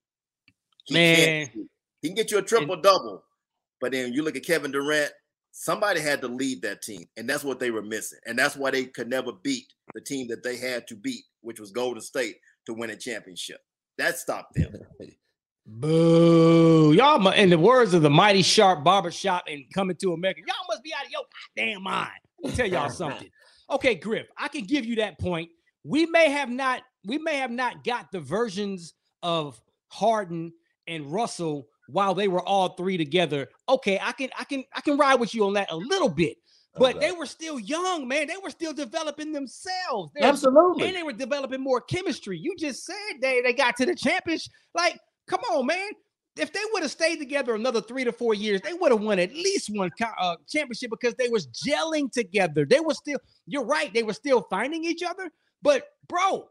[0.85, 1.15] He Man.
[1.15, 1.69] can't shoot.
[2.01, 3.23] He can get you a triple double,
[3.81, 5.11] but then you look at Kevin Durant.
[5.51, 8.69] Somebody had to lead that team, and that's what they were missing, and that's why
[8.69, 9.65] they could never beat
[9.95, 13.57] the team that they had to beat, which was Golden State, to win a championship.
[13.97, 14.71] That stopped them.
[15.67, 16.93] Boo.
[16.93, 20.81] Y'all, in the words of the mighty sharp barbershop and coming to America, y'all must
[20.81, 21.23] be out of your
[21.57, 22.09] goddamn mind.
[22.41, 23.29] Let me tell y'all something.
[23.69, 25.49] Okay, Griff, I can give you that point.
[25.83, 30.53] We may have not, we may have not got the versions of Harden
[30.87, 33.49] and Russell while they were all three together.
[33.67, 36.37] Okay, I can, I can, I can ride with you on that a little bit.
[36.77, 38.27] But they were still young, man.
[38.27, 40.13] They were still developing themselves.
[40.15, 40.87] They- Absolutely.
[40.87, 42.39] and they were developing more chemistry.
[42.39, 44.53] You just said they they got to the championship.
[44.73, 45.89] Like, come on, man.
[46.35, 49.17] If they would have stayed together another three to four years, they would have won
[49.17, 52.63] at least one uh, championship because they was gelling together.
[52.63, 53.17] They were still.
[53.47, 53.91] You're right.
[53.93, 55.31] They were still finding each other.
[55.63, 56.47] But bro,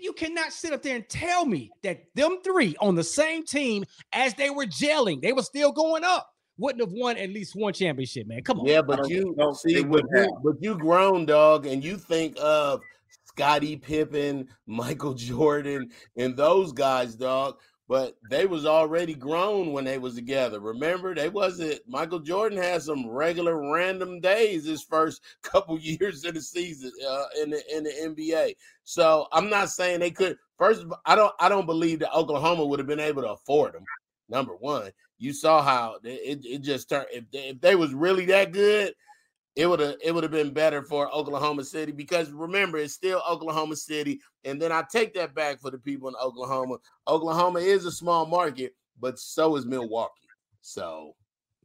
[0.00, 3.84] you cannot sit up there and tell me that them three on the same team
[4.12, 6.28] as they were gelling, they were still going up.
[6.58, 8.42] Wouldn't have won at least one championship, man.
[8.42, 8.66] Come on.
[8.66, 11.66] Yeah, but you don't you think- no, see, they but you, but you grown dog,
[11.66, 12.82] and you think of
[13.24, 17.58] Scottie Pippen, Michael Jordan, and those guys, dog.
[17.90, 20.60] But they was already grown when they was together.
[20.60, 21.80] Remember, they wasn't.
[21.88, 27.24] Michael Jordan had some regular random days his first couple years in the season uh,
[27.42, 28.54] in the in the NBA.
[28.84, 30.36] So I'm not saying they could.
[30.56, 33.84] First, I don't I don't believe that Oklahoma would have been able to afford them.
[34.28, 37.08] Number one, you saw how it, it just turned.
[37.12, 38.94] If they, if they was really that good,
[39.56, 43.22] it would have it would have been better for Oklahoma City because remember it's still
[43.28, 46.76] Oklahoma City, and then I take that back for the people in Oklahoma.
[47.08, 50.12] Oklahoma is a small market, but so is Milwaukee.
[50.62, 51.14] So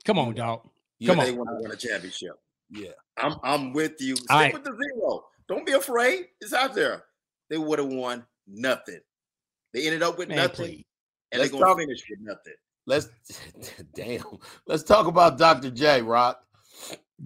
[0.04, 0.68] come on, dog.
[1.00, 1.38] Yeah, Come they on.
[1.38, 2.40] want to win a championship.
[2.72, 4.16] Yeah, I'm I'm with you.
[4.16, 4.54] Stick right.
[4.54, 5.26] with the zero.
[5.48, 6.26] Don't be afraid.
[6.42, 7.04] It's out there.
[7.50, 9.00] They would have won nothing.
[9.74, 10.86] They ended up with Man, nothing, please.
[11.32, 12.54] and Let's they're gonna talk- finish with nothing.
[12.88, 13.10] let's
[13.94, 14.24] damn.
[14.66, 15.70] Let's talk about Dr.
[15.70, 16.02] J.
[16.02, 16.42] Rock.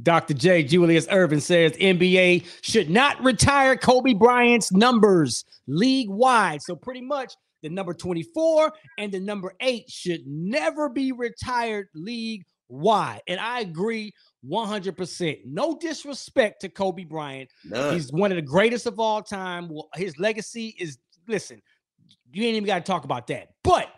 [0.04, 0.34] Dr.
[0.34, 0.64] J.
[0.64, 6.62] Julius Erving says NBA should not retire Kobe Bryant's numbers league wide.
[6.62, 12.44] So, pretty much the number 24 and the number eight should never be retired league
[12.70, 13.22] wide.
[13.28, 14.14] And I agree
[14.48, 15.40] 100%.
[15.46, 17.50] No disrespect to Kobe Bryant.
[17.66, 17.94] None.
[17.94, 19.70] He's one of the greatest of all time.
[19.70, 20.98] Well, His legacy is,
[21.28, 21.62] listen,
[22.32, 23.50] you ain't even got to talk about that.
[23.64, 23.90] But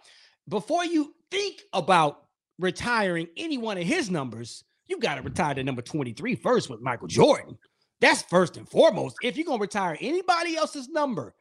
[0.48, 2.24] before you think about
[2.58, 6.82] retiring any one of his numbers, you got to retire the number 23 first with
[6.82, 7.58] Michael Jordan.
[8.02, 9.16] That's first and foremost.
[9.24, 11.34] If you're going to retire anybody else's number,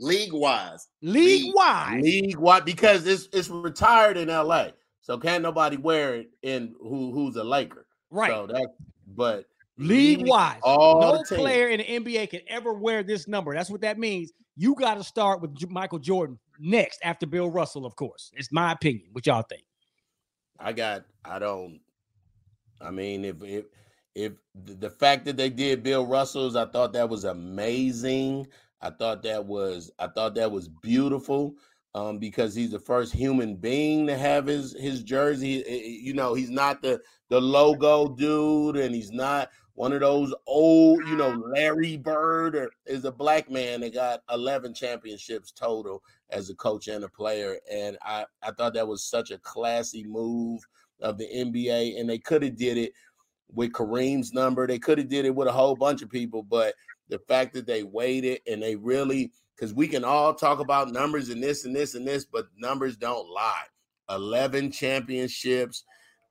[0.00, 4.68] League wise, league wide, league wide because it's it's retired in LA,
[5.00, 7.84] so can't nobody wear it in who who's a Laker.
[8.10, 8.30] right?
[8.30, 8.68] So that,
[9.08, 13.54] but league all no player in the NBA can ever wear this number.
[13.54, 14.32] That's what that means.
[14.54, 18.30] You got to start with Michael Jordan next after Bill Russell, of course.
[18.36, 19.08] It's my opinion.
[19.12, 19.64] What y'all think?
[20.60, 21.04] I got.
[21.24, 21.80] I don't.
[22.80, 23.66] I mean, if if
[24.14, 28.48] if the fact that they did Bill Russell's, I thought that was amazing.
[28.80, 29.90] I thought that was.
[29.98, 31.54] I thought that was beautiful.
[31.94, 35.64] Um, because he's the first human being to have his his jersey.
[35.66, 40.00] Eh, eh, You know, he's not the the logo dude, and he's not one of
[40.00, 45.52] those old, you know, Larry Bird or is a black man that got 11 championships
[45.52, 47.58] total as a coach and a player.
[47.70, 50.66] And I, I thought that was such a classy move
[51.00, 51.98] of the NBA.
[51.98, 52.92] And they could have did it
[53.52, 54.66] with Kareem's number.
[54.66, 56.74] They could have did it with a whole bunch of people, but
[57.08, 61.30] the fact that they waited and they really because we can all talk about numbers
[61.30, 63.64] and this and this and this, but numbers don't lie.
[64.08, 65.84] 11 championships.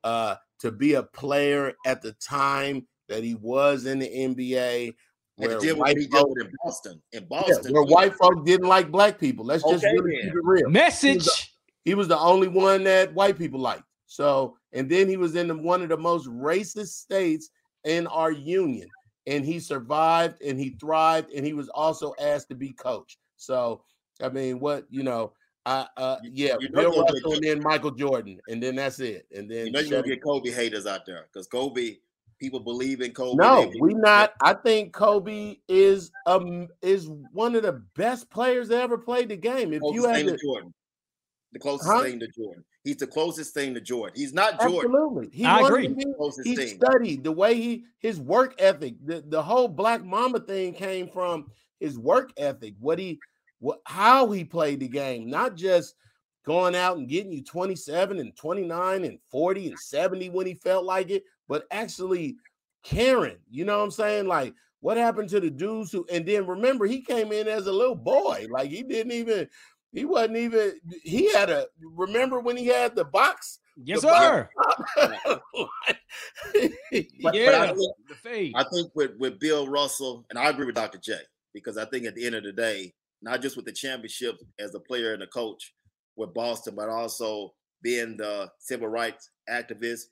[0.04, 4.96] Uh, to be a player at the time that he was in the NBA, And
[5.36, 7.02] where to white what he folk, with in Boston.
[7.14, 9.46] In yeah, Boston, where white folk didn't like black people.
[9.46, 10.70] Let's just Okay, really keep it real.
[10.70, 11.54] Message.
[11.86, 13.84] He was the only one that white people liked.
[14.08, 17.50] So, and then he was in the, one of the most racist states
[17.84, 18.88] in our union,
[19.26, 23.18] and he survived and he thrived, and he was also asked to be coach.
[23.38, 23.82] So,
[24.22, 25.34] I mean, what you know,
[25.66, 29.26] I uh, yeah, you know Bill Russell and then Michael Jordan, and then that's it.
[29.36, 31.98] And then you know you're gonna get Kobe haters out there because Kobe,
[32.40, 33.36] people believe in Kobe.
[33.36, 34.34] no, we not.
[34.44, 39.38] I think Kobe is um is one of the best players that ever played the
[39.38, 39.74] game.
[39.74, 40.72] If you had to, Jordan.
[41.54, 42.04] The closest Huh?
[42.04, 42.64] thing to Jordan.
[42.84, 44.14] He's the closest thing to Jordan.
[44.16, 44.92] He's not Jordan.
[44.92, 45.88] absolutely, he I agree.
[45.88, 46.78] to be- Closest he thing.
[46.78, 48.96] studied the way he his work ethic.
[49.06, 52.76] The the whole Black Mamba thing came from his work ethic.
[52.80, 53.20] What he
[53.60, 55.96] what how he played the game, not just
[56.46, 60.86] going out and getting you 27 and 29 and 40 and 70 when he felt
[60.86, 62.38] like it, but actually
[62.84, 63.38] caring.
[63.50, 64.28] You know what I'm saying?
[64.28, 67.72] Like what happened to the dudes who and then remember he came in as a
[67.72, 68.46] little boy.
[68.50, 69.48] Like he didn't even
[69.98, 74.50] he wasn't even he had a remember when he had the box Yes, the sir.
[74.98, 75.42] top?
[76.92, 77.68] But, but I, Yeah.
[77.74, 78.54] think, The fade.
[78.56, 80.98] I think with, with Bill Russell, and I agree with Dr.
[80.98, 81.14] J,
[81.54, 84.74] because I think at the end of the day, not just with the championship as
[84.76, 85.74] a player and a coach
[86.16, 90.06] with Boston, but also being the civil rights activist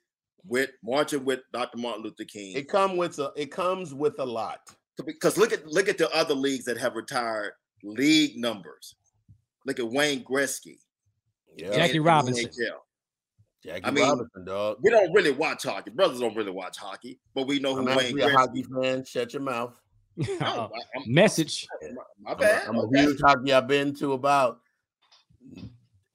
[0.46, 1.78] with marching with Dr.
[1.80, 2.56] Martin Luther King.
[2.56, 4.60] it come with a it comes with a lot.
[5.06, 8.96] because look at look at the other leagues that have retired league numbers.
[9.66, 10.78] Look at Wayne Gretzky.
[11.58, 11.72] Yeah.
[11.76, 12.46] Jackie Robinson.
[12.46, 12.78] NHL.
[13.64, 14.78] Jackie I mean, Robinson, dog.
[14.82, 15.90] We don't really watch hockey.
[15.90, 19.04] Brothers don't really watch hockey, but we know who I'm Wayne actually a hockey fan.
[19.06, 19.80] Shut your mouth.
[20.18, 20.72] No, I- I'm-
[21.08, 21.68] Message.
[21.82, 21.88] my,
[22.22, 22.68] my I'm a- bad.
[22.68, 23.02] I'm a okay.
[23.02, 23.52] huge hockey.
[23.54, 24.60] I've been to about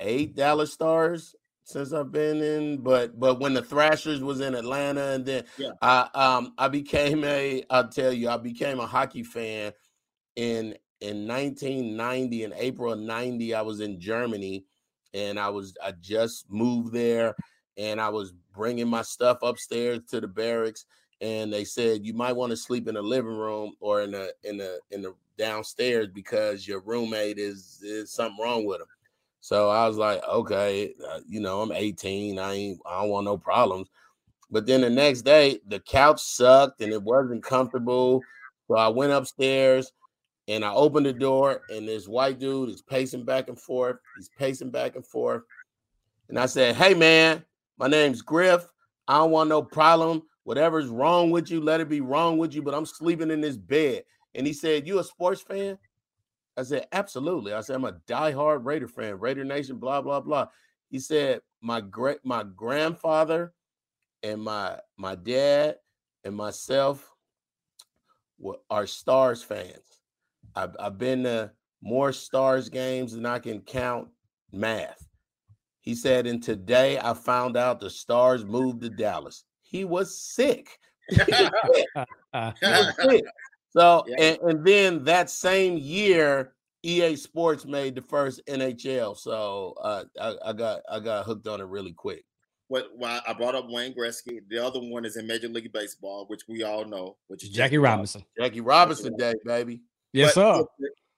[0.00, 1.34] eight Dallas Stars
[1.64, 5.70] since I've been in, but but when the Thrashers was in Atlanta, and then Yeah.
[5.82, 9.72] I um I became a I'll tell you I became a hockey fan
[10.36, 14.64] in in 1990 in April of 90 I was in Germany
[15.14, 17.34] and I was I just moved there
[17.76, 20.84] and I was bringing my stuff upstairs to the barracks
[21.20, 24.34] and they said you might want to sleep in the living room or in the
[24.44, 28.86] in the in the downstairs because your roommate is is something wrong with him.
[29.40, 32.38] So I was like, okay, uh, you know, I'm 18.
[32.38, 33.88] I ain't, I don't want no problems.
[34.50, 38.22] But then the next day, the couch sucked and it wasn't comfortable.
[38.68, 39.92] So I went upstairs
[40.50, 43.98] and I opened the door, and this white dude is pacing back and forth.
[44.16, 45.44] He's pacing back and forth.
[46.28, 47.44] And I said, Hey, man,
[47.78, 48.66] my name's Griff.
[49.06, 50.22] I don't want no problem.
[50.42, 53.56] Whatever's wrong with you, let it be wrong with you, but I'm sleeping in this
[53.56, 54.02] bed.
[54.34, 55.78] And he said, You a sports fan?
[56.56, 57.52] I said, Absolutely.
[57.52, 60.48] I said, I'm a diehard Raider fan, Raider Nation, blah, blah, blah.
[60.90, 63.52] He said, My great my grandfather
[64.24, 65.76] and my my dad
[66.24, 67.08] and myself
[68.40, 69.99] were, are stars fans.
[70.54, 74.08] I've, I've been to more stars games than I can count
[74.52, 75.06] math.
[75.80, 79.44] He said, and today I found out the stars moved to Dallas.
[79.62, 80.78] He was sick.
[81.08, 81.16] he
[82.32, 83.24] was sick.
[83.70, 84.16] So, yeah.
[84.18, 89.16] and, and then that same year, EA Sports made the first NHL.
[89.16, 92.24] So uh, I, I got I got hooked on it really quick.
[92.68, 94.40] What why I brought up Wayne Gretzky.
[94.48, 97.78] The other one is in Major League Baseball, which we all know, which is Jackie,
[97.78, 98.24] Robinson.
[98.38, 99.82] Jackie Robinson Day, baby.
[100.12, 100.64] Yes, but sir.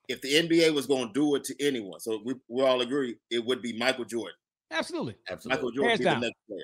[0.07, 2.63] If the, if the NBA was going to do it to anyone, so we, we
[2.63, 4.35] all agree it would be Michael Jordan.
[4.71, 5.15] Absolutely.
[5.29, 5.55] Absolutely.
[5.57, 6.61] Michael Jordan be the next player.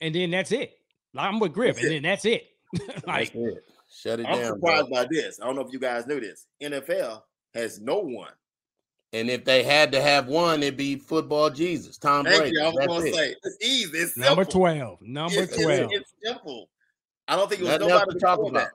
[0.00, 0.78] And then that's it.
[1.16, 2.46] I'm with Griff, and then that's it.
[3.06, 3.64] like, that's it.
[3.90, 4.52] Shut it I'm down.
[4.54, 5.02] surprised bro.
[5.02, 5.40] by this.
[5.40, 6.46] I don't know if you guys knew this.
[6.62, 7.22] NFL
[7.54, 8.30] has no one.
[9.14, 12.56] And if they had to have one, it'd be football Jesus, Tom Thank Brady.
[12.56, 12.62] you.
[12.62, 13.14] I was That's going to it.
[13.14, 13.98] say it's easy.
[13.98, 14.98] It's number 12.
[15.00, 15.70] Number It's, 12.
[15.70, 16.68] it's, it's simple.
[17.26, 18.52] I don't think it was Nothing nobody to talk about.
[18.52, 18.70] that.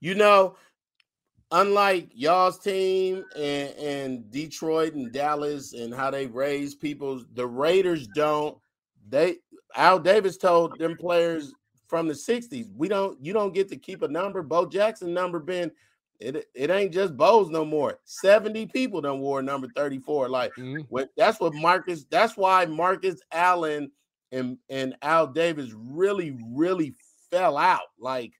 [0.00, 0.54] You know,
[1.52, 8.08] unlike y'all's team and, and Detroit and Dallas and how they raise people, the Raiders
[8.08, 8.58] don't.
[9.08, 9.36] They
[9.76, 11.54] Al Davis told them players
[11.86, 14.42] from the 60s, we don't you don't get to keep a number.
[14.42, 15.70] Bo Jackson number been
[16.20, 17.98] it, it ain't just Bo's no more.
[18.04, 20.28] 70 people done wore number 34.
[20.28, 20.86] Like Mhm.
[20.88, 23.90] when, that's what Marcus, that's why Marcus Allen
[24.30, 26.94] and, and Al Davis really, really
[27.30, 27.90] fell out.
[27.98, 28.32] Like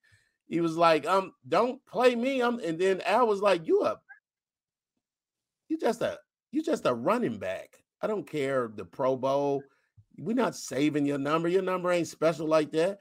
[0.52, 2.42] he was like, um, don't play me.
[2.42, 3.98] Um, and then Al was like, You a
[5.68, 6.18] you just a
[6.50, 7.82] you just a running back.
[8.02, 9.62] I don't care the Pro Bowl.
[10.18, 11.48] We're not saving your number.
[11.48, 12.98] Your number ain't special like that.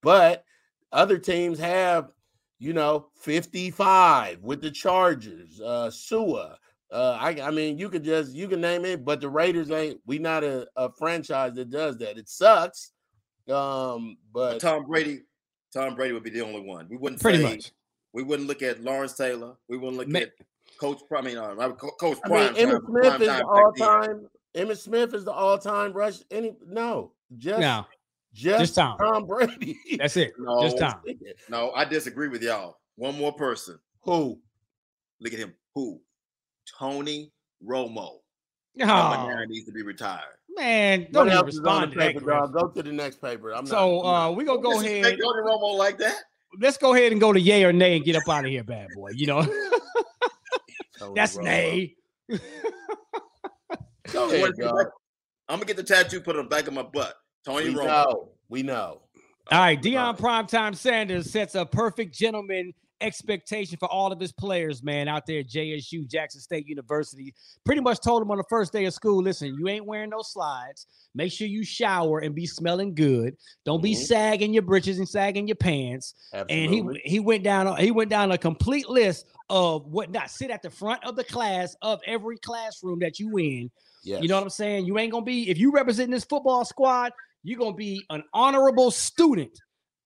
[0.00, 0.44] But
[0.92, 2.12] other teams have,
[2.60, 6.54] you know, 55 with the Chargers, uh Seau.
[6.92, 9.98] Uh, I, I mean, you could just you can name it, but the Raiders ain't.
[10.06, 12.16] We not a, a franchise that does that.
[12.16, 12.92] It sucks.
[13.50, 15.22] Um, but Tom Brady,
[15.72, 16.86] Tom Brady would be the only one.
[16.90, 17.72] We wouldn't Pretty say, much.
[18.12, 19.54] We wouldn't look at Lawrence Taylor.
[19.68, 20.32] We wouldn't look Ma- at
[20.78, 21.00] Coach.
[21.08, 21.24] Prime.
[21.24, 22.54] I mean, uh, Co- Coach I mean, Prime.
[22.54, 24.28] Emmitt Smith is the all time.
[24.54, 26.18] Emmitt Smith is the all time rush.
[26.30, 27.86] Any no, just No,
[28.34, 28.98] just, just Tom.
[28.98, 29.78] Tom Brady.
[29.98, 30.34] that's it.
[30.38, 31.00] No, Just Tom.
[31.48, 32.78] No, I disagree with y'all.
[32.96, 33.78] One more person.
[34.02, 34.38] Who?
[35.20, 35.54] Look at him.
[35.74, 36.00] Who?
[36.78, 37.32] Tony
[37.66, 38.18] Romo.
[38.80, 40.36] Oh, Number nine needs to be retired.
[40.56, 42.06] Man, don't even else on respond the to that.
[42.08, 42.38] paper, Griff.
[42.38, 42.52] dog?
[42.52, 43.54] Go to the next paper.
[43.54, 44.28] I'm So not.
[44.28, 45.18] uh, we're gonna go Disrespect ahead.
[45.22, 46.16] Tony Romo like that.
[46.60, 48.62] Let's go ahead and go to yay or nay and get up out of here,
[48.62, 49.10] bad boy.
[49.14, 49.42] You know,
[51.14, 51.44] that's Romo.
[51.44, 51.94] nay.
[54.12, 54.52] Go ahead.
[55.48, 57.14] I'm gonna get the tattoo put on the back of my butt.
[57.44, 57.86] Tony We Romo.
[57.86, 58.28] know.
[58.48, 59.02] We know.
[59.50, 62.72] All right, Deion Primetime Sanders sets a perfect gentleman
[63.02, 67.34] expectation for all of his players, man, out there at JSU, Jackson State University.
[67.64, 70.22] Pretty much told him on the first day of school, listen, you ain't wearing no
[70.22, 70.86] slides.
[71.14, 73.36] Make sure you shower and be smelling good.
[73.64, 74.04] Don't be Mhm.
[74.06, 76.14] sagging your britches and sagging your pants.
[76.32, 76.78] Absolutely.
[76.78, 80.50] And he he went down he went down a complete list of what not sit
[80.50, 83.70] at the front of the class of every classroom that you in.
[84.04, 84.22] yes.
[84.22, 84.86] You know what I'm saying?
[84.86, 88.90] You ain't gonna be if you representing this football squad, you're gonna be an honorable
[88.90, 89.60] student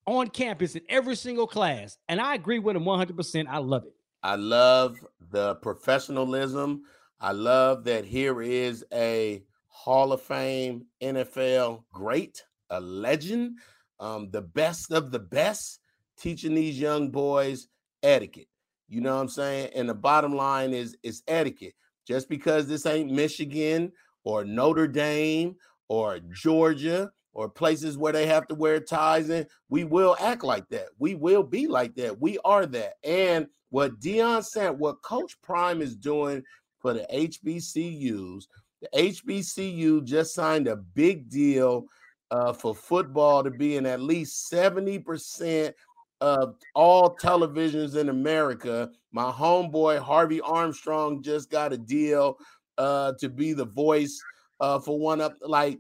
[0.06, 1.98] on campus in every single class.
[2.08, 3.46] And I agree with him 100%.
[3.48, 3.94] I love it.
[4.22, 4.96] I love
[5.30, 6.82] the professionalism.
[7.20, 13.58] I love that here is a Hall of Fame NFL great, a legend,
[14.00, 15.80] um, the best of the best,
[16.18, 17.68] teaching these young boys
[18.02, 18.48] etiquette.
[18.88, 19.70] You know what I'm saying?
[19.74, 21.74] And the bottom line is it's etiquette.
[22.06, 23.92] Just because this ain't Michigan
[24.24, 25.56] or Notre Dame
[25.88, 30.66] or Georgia or places where they have to wear ties in, we will act like
[30.70, 30.86] that.
[30.98, 32.18] We will be like that.
[32.18, 32.94] We are that.
[33.04, 36.42] And what Deion said, what Coach Prime is doing
[36.78, 38.44] for the HBCUs,
[38.80, 41.84] the HBCU just signed a big deal
[42.30, 45.74] uh, for football to be in at least 70%
[46.22, 48.88] of all televisions in America.
[49.12, 52.38] My homeboy Harvey Armstrong just got a deal
[52.78, 54.18] uh, to be the voice
[54.60, 55.78] uh, for one up like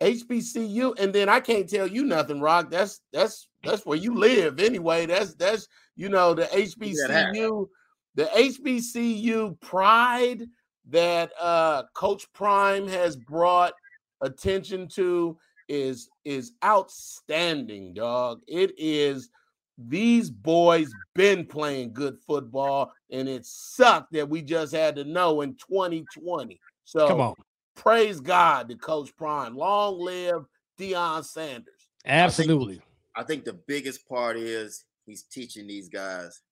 [0.00, 2.70] HBCU, and then I can't tell you nothing, Rock.
[2.70, 5.06] That's that's that's where you live anyway.
[5.06, 7.68] That's that's you know the HBCU,
[8.14, 10.44] the HBCU pride
[10.90, 13.72] that uh Coach Prime has brought
[14.20, 15.36] attention to
[15.68, 18.40] is is outstanding, dog.
[18.46, 19.30] It is
[19.78, 25.40] these boys been playing good football, and it sucked that we just had to know
[25.40, 26.60] in 2020.
[26.84, 27.34] So Come on.
[27.78, 29.56] Praise God to Coach Prime.
[29.56, 30.44] Long live
[30.78, 31.88] Deion Sanders.
[32.04, 32.82] Absolutely.
[33.16, 36.42] I think the biggest part is he's teaching these guys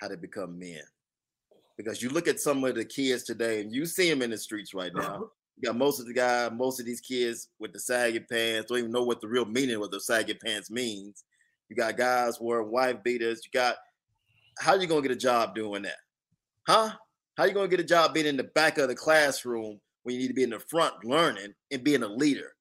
[0.00, 0.80] how to become men.
[1.76, 4.38] Because you look at some of the kids today, and you see them in the
[4.38, 5.02] streets right now.
[5.02, 5.24] Uh-huh.
[5.56, 8.78] You got most of the guys, most of these kids with the saggy pants don't
[8.78, 11.24] even know what the real meaning of the saggy pants means.
[11.68, 13.42] You got guys wearing wife beaters.
[13.44, 13.76] You got
[14.58, 15.98] how you gonna get a job doing that?
[16.66, 16.92] Huh?
[17.36, 20.20] How you gonna get a job being in the back of the classroom when you
[20.22, 22.52] need to be in the front learning and being a leader?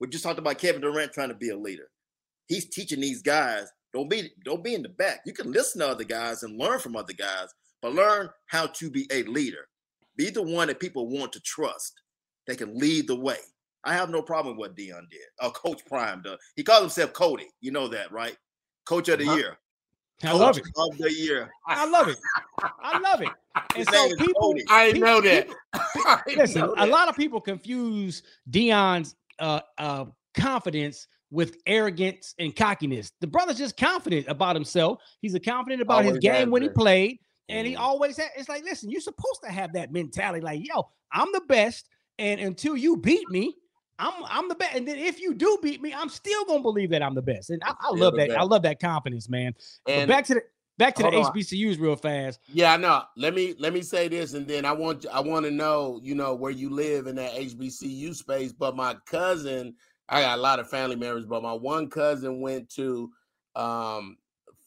[0.00, 1.88] We just talked about Kevin Durant trying to be a leader.
[2.46, 5.20] He's teaching these guys don't be don't be in the back.
[5.24, 7.48] You can listen to other guys and learn from other guys,
[7.80, 9.66] but learn how to be a leader.
[10.16, 11.94] Be the one that people want to trust.
[12.46, 13.38] They can lead the way.
[13.84, 15.20] I have no problem with what Deion did.
[15.40, 16.38] Uh, Coach Prime does.
[16.56, 17.46] He calls himself Cody.
[17.60, 18.36] You know that, right?
[18.84, 19.36] Coach of the Uh-huh.
[19.36, 19.58] year.
[20.24, 20.64] I love it.
[20.76, 21.50] Of the year.
[21.66, 22.18] I love it.
[22.60, 23.28] I love it.
[23.74, 26.22] And His so name is people, I didn't know people- that.
[26.28, 30.04] I Listen, know a lot of people confuse Deion's uh, uh,
[30.34, 33.10] confidence with arrogance and cockiness.
[33.20, 35.00] The brother's just confident about himself.
[35.22, 37.80] He's a confident about his game has when he played, and he Mhm.
[37.80, 38.30] always had.
[38.36, 40.40] It's like, listen, you're supposed to have that mentality.
[40.40, 41.88] Like, yo, I'm the best,
[42.18, 43.54] and until you beat me.
[43.98, 46.90] I'm I'm the best, and then if you do beat me, I'm still gonna believe
[46.90, 48.30] that I'm the best, and I, I love that.
[48.30, 49.54] I love that confidence, man.
[49.84, 50.42] But And back to the
[50.78, 51.32] back to the on.
[51.32, 52.40] HBCUs real fast.
[52.52, 53.02] Yeah, I know.
[53.16, 56.14] Let me let me say this, and then I want I want to know, you
[56.14, 58.52] know, where you live in that HBCU space.
[58.52, 59.74] But my cousin,
[60.08, 63.10] I got a lot of family members, but my one cousin went to
[63.56, 64.16] um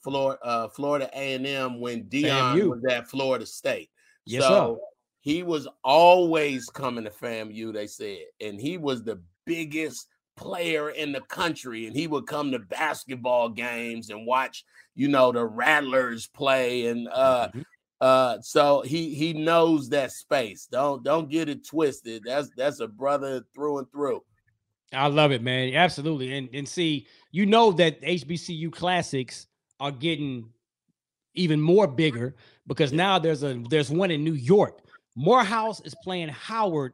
[0.03, 3.89] Florida, uh, Florida A and M when Deion was at Florida State.
[4.25, 4.85] Yes, so sir.
[5.21, 7.73] He was always coming to FAMU.
[7.73, 12.51] They said, and he was the biggest player in the country, and he would come
[12.51, 14.65] to basketball games and watch,
[14.95, 17.65] you know, the Rattlers play, and uh, Mhm.
[18.01, 20.67] uh, so he he knows that space.
[20.71, 22.23] Don't don't get it twisted.
[22.25, 24.23] That's that's a brother through and through.
[24.93, 25.73] I love it, man.
[25.75, 26.33] Absolutely.
[26.35, 29.47] And and see, you know that HBCU classics
[29.79, 30.49] are getting
[31.33, 32.35] even more bigger
[32.67, 34.79] because now there's a there's one in New York.
[35.15, 36.93] Morehouse is playing Howard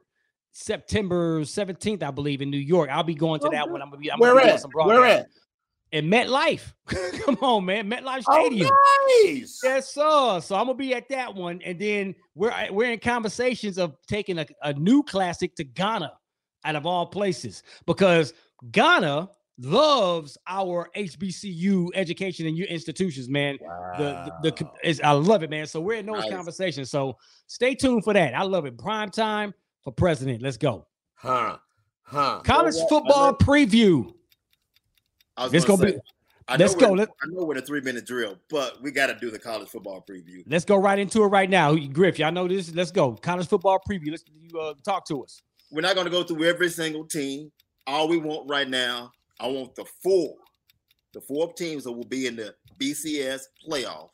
[0.52, 2.90] September 17th, I believe, in New York.
[2.90, 3.80] I'll be going to Oh, that one.
[3.82, 4.60] I'm gonna be I'm Where gonna at?
[4.60, 5.28] some Where at?
[5.92, 6.74] In MetLife.
[7.24, 7.90] Come on, man.
[7.90, 8.70] MetLife oh, Stadium.
[8.70, 9.60] Oh, nice.
[9.62, 10.40] Yes, sir.
[10.40, 14.38] So I'm gonna be at that one, and then we're we're in conversations of taking
[14.38, 16.12] a, a new classic to Ghana,
[16.64, 18.34] out of all places, because
[18.70, 19.30] Ghana
[19.60, 23.58] loves our HBCU education and your institutions, man.
[23.98, 25.66] The the, the is, I love it, man.
[25.66, 26.32] So we're in those Nice.
[26.32, 26.90] conversations.
[26.90, 28.34] So stay tuned for that.
[28.34, 28.78] I love it.
[28.78, 29.52] Prime time
[29.82, 30.42] for president.
[30.42, 30.86] Let's go.
[31.14, 31.58] Huh?
[32.02, 32.40] Huh?
[32.44, 32.84] College what?
[32.84, 34.12] I football preview.
[35.36, 36.02] I was It's gonna gonna say, be-
[36.50, 36.92] I know let's we're- go.
[36.94, 39.38] Let- I know we're in a three minute drill, but we got to do the
[39.38, 40.42] college football preview.
[40.46, 41.74] Let's go right into it right now.
[41.76, 42.74] Griff, y'all know this.
[42.74, 43.12] Let's go.
[43.14, 44.10] College football preview.
[44.12, 45.42] Let's you uh, talk to us.
[45.70, 47.52] We're not going to go through every single team.
[47.86, 50.34] All we want right now, I want the four,
[51.14, 54.10] the four teams that will be in the BCS playoff,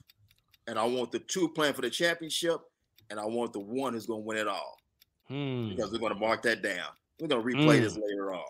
[0.67, 2.61] and I want the two playing for the championship,
[3.11, 4.77] and I want the one who's going to win it all
[5.29, 5.71] Hmm.
[5.71, 6.89] because we're going to mark that down.
[7.21, 7.83] We're going to replay Mm.
[7.83, 8.45] this later on.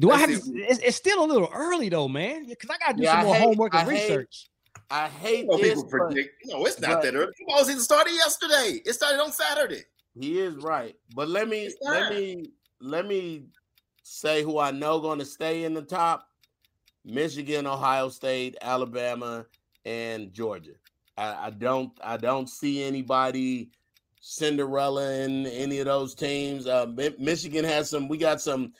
[0.00, 0.34] Do I have to?
[0.54, 2.46] It's, it's still a little early though, man.
[2.46, 4.48] Because I got to do Yeah, some I more hate- homework and I hate- research.
[4.90, 5.68] I hate You know, this.
[5.74, 6.30] people but predict.
[6.46, 7.32] No, it's not but- that early.
[7.38, 8.80] Football season started yesterday.
[8.86, 9.82] It started on Saturday.
[10.18, 10.94] He is right.
[11.14, 12.44] But let me let me
[12.80, 13.46] let me
[14.08, 16.28] say who I know going to stay in the top:
[17.04, 19.46] Michigan, Ohio State, Alabama,
[19.84, 20.72] and Georgia.
[21.16, 23.70] I, I don't I don't see anybody
[24.20, 26.66] Cinderella in any of those teams.
[26.66, 26.86] Uh,
[27.18, 28.08] Michigan has some.
[28.08, 28.72] We got some.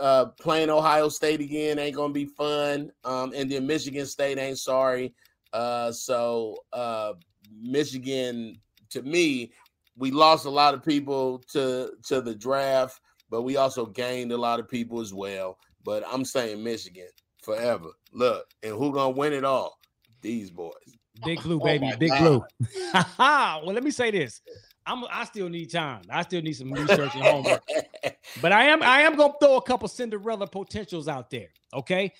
[0.00, 2.90] Uh, playing Ohio State again ain't gonna be fun.
[3.04, 5.12] Um, and then Michigan State ain't sorry.
[5.52, 7.12] Uh, so uh,
[7.60, 8.56] Michigan,
[8.90, 9.52] to me,
[9.96, 13.00] we lost a lot of people to to the draft,
[13.30, 15.58] but we also gained a lot of people as well.
[15.84, 17.08] But I'm saying Michigan
[17.42, 17.88] forever.
[18.12, 19.78] Look, and who gonna win it all?
[20.22, 20.72] These boys.
[21.24, 21.86] Big blue, Oh baby.
[21.86, 22.42] my Big blue.
[23.18, 24.40] well, let me say this.
[24.86, 26.02] I'm I still need time.
[26.10, 27.62] I still need some research and homework.
[28.40, 31.48] But I am I am gonna throw a couple Cinderella potentials out there.
[31.72, 32.12] Okay.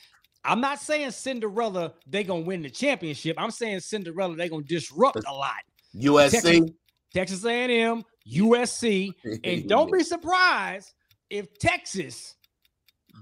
[0.45, 3.37] I'm not saying Cinderella they gonna win the championship.
[3.39, 5.63] I'm saying Cinderella they gonna disrupt a lot.
[5.97, 6.73] USC.
[7.13, 9.13] Texas A&M, USC,
[9.45, 10.93] and don't be surprised
[11.31, 12.37] if Texas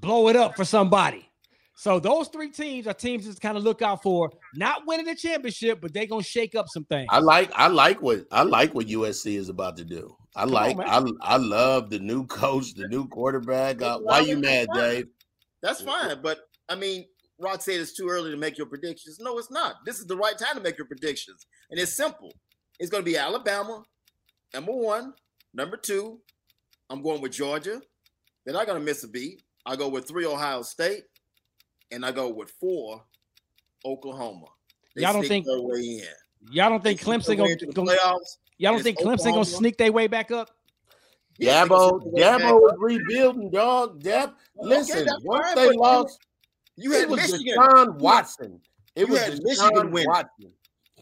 [0.00, 1.28] blow it up for somebody.
[1.74, 5.16] So those three teams are teams to kind of look out for, not winning the
[5.16, 7.09] championship, but they're gonna shake up some things.
[7.11, 10.14] I like I like what I like what USC is about to do.
[10.36, 10.76] I Come like.
[10.76, 10.86] man.
[10.88, 13.82] I I love the new coach, the new quarterback.
[13.82, 15.09] Uh, why you mad, Dave?
[15.62, 17.07] That's fine, but I mean,
[17.40, 19.18] Rock said it's too early to make your predictions.
[19.20, 19.76] No, it's not.
[19.84, 22.32] This is the right time to make your predictions, and it's simple.
[22.78, 23.82] It's going to be Alabama,
[24.55, 25.14] number one.
[25.55, 26.20] Number two,
[26.90, 27.80] I'm going with Georgia.
[28.44, 29.42] They're not going to miss a beat.
[29.66, 31.05] I go with three Ohio State,
[31.90, 33.05] and I go with four
[33.84, 34.46] Oklahoma.
[34.96, 36.05] They Y'all don't think- their way in?
[36.50, 38.38] Y'all don't think They Clemson gonna, the gonna playoffs.
[38.59, 40.50] y'all don't It's think Clemson gonna sneak their way back up?
[41.38, 42.78] Yeah, they can Dabo, sneak their way Dabo was back up.
[42.80, 44.03] rebuilding, dog.
[44.03, 46.18] Deb, listen, that's once fine, they but you- lost,
[46.76, 47.57] You it had was Michigan.
[47.59, 48.61] Deshaun Watson.
[48.96, 50.09] It You was had Deshaun Michigan winning.
[50.09, 50.53] Watson.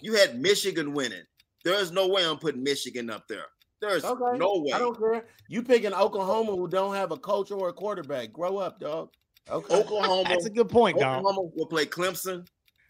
[0.03, 1.23] You had Michigan winning.
[1.65, 3.45] There's no way I'm putting Michigan up there.
[3.81, 4.73] There's Okay, no way.
[4.73, 5.27] I don't care.
[5.49, 8.33] You picking Oklahoma who don't have a coach or a quarterback.
[8.33, 9.09] Grow up, dog.
[9.51, 9.75] Okay.
[9.75, 10.29] Oklahoma.
[10.29, 11.19] That's a good point, dog.
[11.21, 12.47] Oklahoma will play Clemson.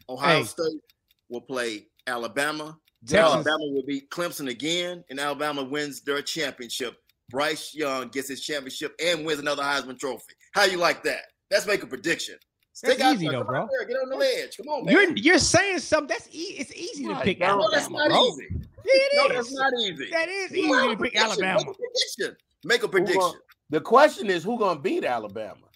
[0.08, 0.44] Ohio Hey.
[0.44, 0.80] State
[1.28, 2.76] will play Alabama.
[3.06, 6.96] Texas- Alabama will beat Clemson again, and Alabama wins their championship.
[7.30, 10.34] Bryce Young gets his championship and wins another Heisman Trophy.
[10.52, 11.22] How you like that?
[11.52, 12.36] Let's make a prediction.
[12.82, 13.68] That's Stick easy though, bro.
[13.70, 13.86] there.
[13.86, 14.56] Get on the ledge.
[14.56, 14.94] Come on, man.
[14.94, 18.26] You're you're saying something that's e- it's easy to pick no, no, that's not bro.
[18.28, 18.46] easy.
[18.50, 19.32] Yeah, it No, is.
[19.36, 20.10] that's not easy.
[20.10, 21.16] That is easy to pick.
[21.16, 21.58] Alabama.
[21.58, 22.36] Make a prediction.
[22.64, 23.40] Make a Who gonna- prediction.
[23.70, 25.66] the question is who gonna beat Alabama?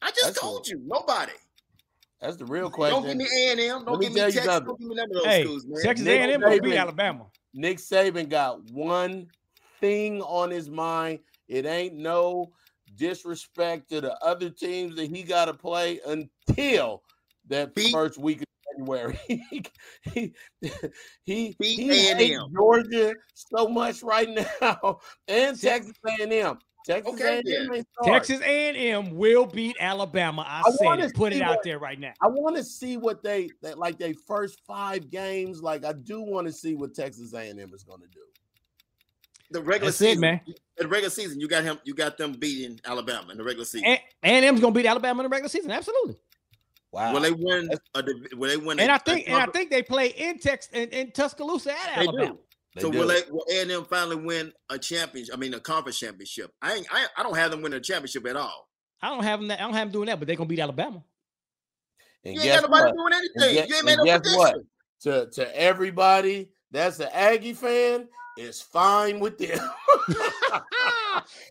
[0.00, 0.70] I just That's told it.
[0.72, 0.80] you.
[0.84, 1.32] Nobody.
[2.20, 3.00] That's the real question.
[3.02, 3.84] Don't give me A and M.
[3.84, 4.60] Don't give me tell you Texas.
[4.60, 5.82] Don't give me none of those Hey, schools, man.
[5.82, 7.26] Texas A&M gonna beat Alabama.
[7.54, 9.28] Nick Saban got one
[9.80, 11.20] thing on his mind.
[11.48, 12.52] It ain't no
[12.98, 17.02] disrespect to the other teams that he got to play until
[17.48, 18.46] that Beat- first week of
[18.76, 19.18] January.
[19.26, 19.64] he
[20.12, 20.34] he
[21.24, 24.28] he, Beat he hates Georgia so much right
[24.60, 26.58] now, and Texas A&M.
[26.86, 27.84] Texas Okay, A&M then.
[28.04, 30.42] Texas A&M will beat Alabama.
[30.46, 31.14] I, I said it.
[31.14, 32.12] Put see it out what- there right now.
[32.22, 35.60] I want to see what they that like they first five games.
[35.62, 38.20] Like I do want to see what Texas A&M is going to do.
[39.50, 40.40] The regular That's it, season, man.
[40.46, 41.78] In the regular season, you got him.
[41.84, 43.88] You got them beating Alabama in the regular season.
[43.88, 45.70] A- A&M's gonna beat Alabama in the regular season.
[45.70, 46.16] Absolutely.
[46.92, 47.12] Wow.
[47.14, 47.68] Will they win?
[47.94, 48.02] A,
[48.36, 48.78] will they win?
[48.80, 51.72] And a- I a think and I think they play in Texas in, in Tuscaloosa
[51.72, 52.26] at they Alabama.
[52.32, 52.38] do.
[52.74, 52.98] They so do.
[52.98, 53.22] will they?
[53.30, 55.34] Will A and M finally win a championship?
[55.34, 56.52] I mean, a conference championship.
[56.60, 56.86] I ain't.
[56.92, 58.68] I, I don't have them win a championship at all.
[59.00, 59.48] I don't have them.
[59.48, 61.02] That, I don't have them doing that, but they're gonna beat Alabama.
[62.24, 62.94] And You ain't guess got nobody what?
[62.94, 63.54] doing And anything.
[63.54, 64.38] gue- you ain't and made no guess prediction.
[64.38, 64.56] what?
[65.02, 68.08] To to everybody that's an Aggie fan,
[68.38, 69.58] it's fine with them.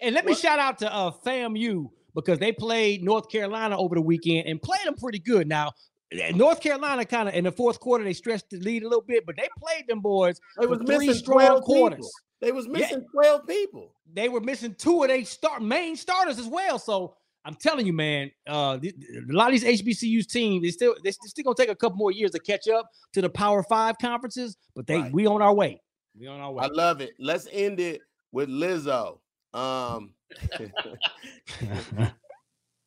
[0.01, 0.39] and let me What?
[0.39, 4.81] shout out to uh FAMU because they played North Carolina over the weekend and played
[4.85, 5.47] them pretty good.
[5.47, 5.71] Now,
[6.11, 9.03] eh, North Carolina kind of in the fourth quarter they stretched the lead a little
[9.03, 11.97] bit, but they played them boys they was missing strong 12 quarters.
[11.97, 12.11] people.
[12.39, 13.91] They was missing 12 people.
[14.13, 16.77] They were missing two of their start main starters as well.
[16.79, 20.69] So I'm telling you, man, uh, th- th- a lot of these HBCUs teams they
[20.71, 23.63] still they still gonna take a couple more years to catch up to the Power
[23.63, 25.11] Five conferences, but they Right.
[25.13, 25.81] we on our way.
[26.19, 26.63] We on our way.
[26.63, 27.13] I love it.
[27.19, 28.01] Let's end it
[28.31, 29.19] with Lizzo.
[29.53, 30.13] Um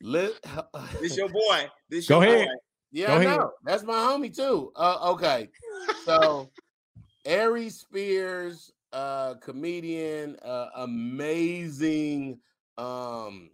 [0.03, 0.33] Liz,
[1.01, 1.69] This your boy.
[1.89, 2.47] This Go your ahead.
[2.47, 2.53] boy.
[2.93, 3.39] Yeah, Go I ahead.
[3.39, 3.53] know.
[3.65, 4.73] That's my homie too.
[4.75, 5.49] Uh, okay.
[6.05, 6.51] So
[7.25, 12.41] Aries Spears, uh, comedian, uh, amazing
[12.79, 13.51] um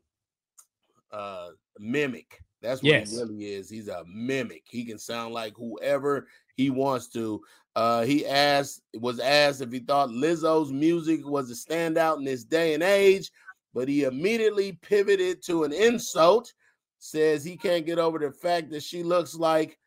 [1.10, 2.42] uh mimic.
[2.62, 3.10] That's what Yes.
[3.10, 3.68] he really is.
[3.68, 4.62] He's a mimic.
[4.66, 7.40] He can sound like whoever he wants to.
[7.74, 12.44] Uh he asked was asked if he thought Lizzo's music was a standout in this
[12.44, 13.30] day and age,
[13.74, 16.52] but he immediately pivoted to an insult
[16.98, 19.78] says he can't get over the fact that she looks like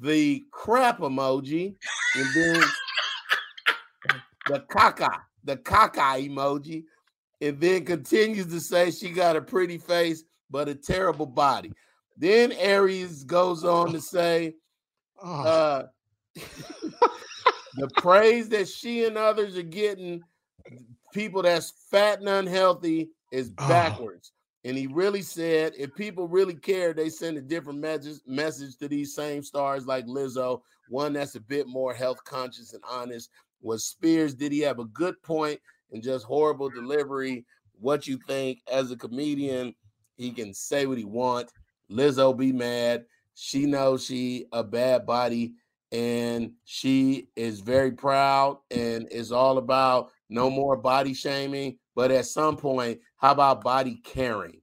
[0.00, 1.74] the crap emoji
[2.16, 2.62] and then
[4.48, 6.84] the caca, the caca emoji,
[7.40, 11.72] and then continues to say she got a pretty face but a terrible body.
[12.16, 14.54] Then Aries goes on to say,
[15.22, 15.86] Oh, uh,
[17.74, 20.22] the praise that she and others are getting,
[21.12, 23.68] people that's fat and unhealthy, is Oh.
[23.68, 24.32] backwards.
[24.64, 28.88] And he really said, if people really care, they send a different message message to
[28.88, 33.30] these same stars like Lizzo, one that's a bit more health conscious and honest.
[33.60, 34.34] Was Spears?
[34.34, 35.60] Did he have a good point
[35.90, 37.44] and just horrible delivery?
[37.80, 39.74] What you think as a comedian?
[40.16, 41.50] He can say what he want.
[41.90, 43.04] Lizzo be mad.
[43.34, 45.54] She knows she a bad body
[45.92, 51.78] and she is very proud and is all about no more body shaming.
[51.94, 54.62] But at some point, how about body caring?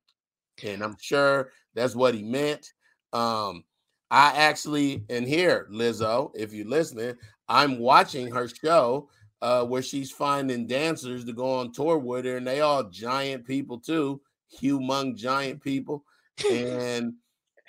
[0.63, 2.73] And I'm sure that's what he meant.
[3.13, 3.63] Um,
[4.09, 7.15] I actually, and here, Lizzo, if you're listening,
[7.47, 9.09] I'm watching her show
[9.41, 13.45] uh, where she's finding dancers to go on tour with her, and they all giant
[13.45, 14.19] people too,
[14.59, 16.03] humong giant people,
[16.51, 17.13] and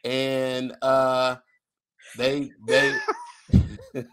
[0.05, 1.36] and uh,
[2.16, 2.96] they they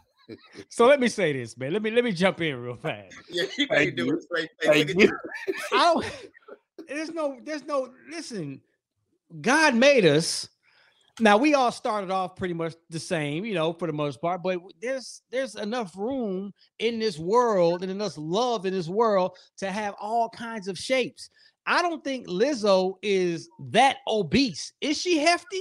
[0.69, 1.73] So let me say this, man.
[1.73, 3.15] Let me let me jump in real fast.
[3.29, 4.49] Yeah, you Thank can't do it straight.
[4.61, 5.17] Thank Hey, you.
[5.73, 6.05] I don't.
[6.87, 7.39] There's no.
[7.43, 7.89] There's no.
[8.09, 8.61] Listen,
[9.41, 10.49] God made us.
[11.19, 14.43] Now we all started off pretty much the same, you know, for the most part.
[14.43, 19.71] But there's there's enough room in this world and enough love in this world to
[19.71, 21.29] have all kinds of shapes.
[21.67, 24.71] I don't think Lizzo is that obese.
[24.81, 25.59] Is she hefty?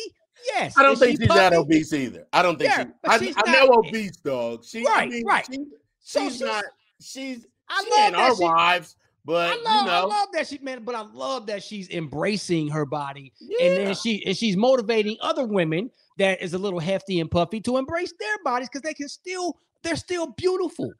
[0.54, 0.74] Yes.
[0.78, 2.26] I don't Is think she she's that obese either.
[2.32, 2.90] I don't think Yeah, she.
[3.04, 4.64] I, she's I not- know obese dog.
[4.64, 5.46] She, I Right, mean, right.
[5.50, 5.58] She,
[6.00, 6.64] So she's, she's- not.
[7.00, 7.46] She's.
[7.68, 10.58] I she love our she- wives, but I love, you know, I love that she
[10.58, 13.68] man, but I love that she's embracing her body, and Yeah.
[13.74, 17.76] then she and she's motivating other women that is a little hefty and puffy to
[17.78, 20.92] embrace their bodies because they can still they're still beautiful.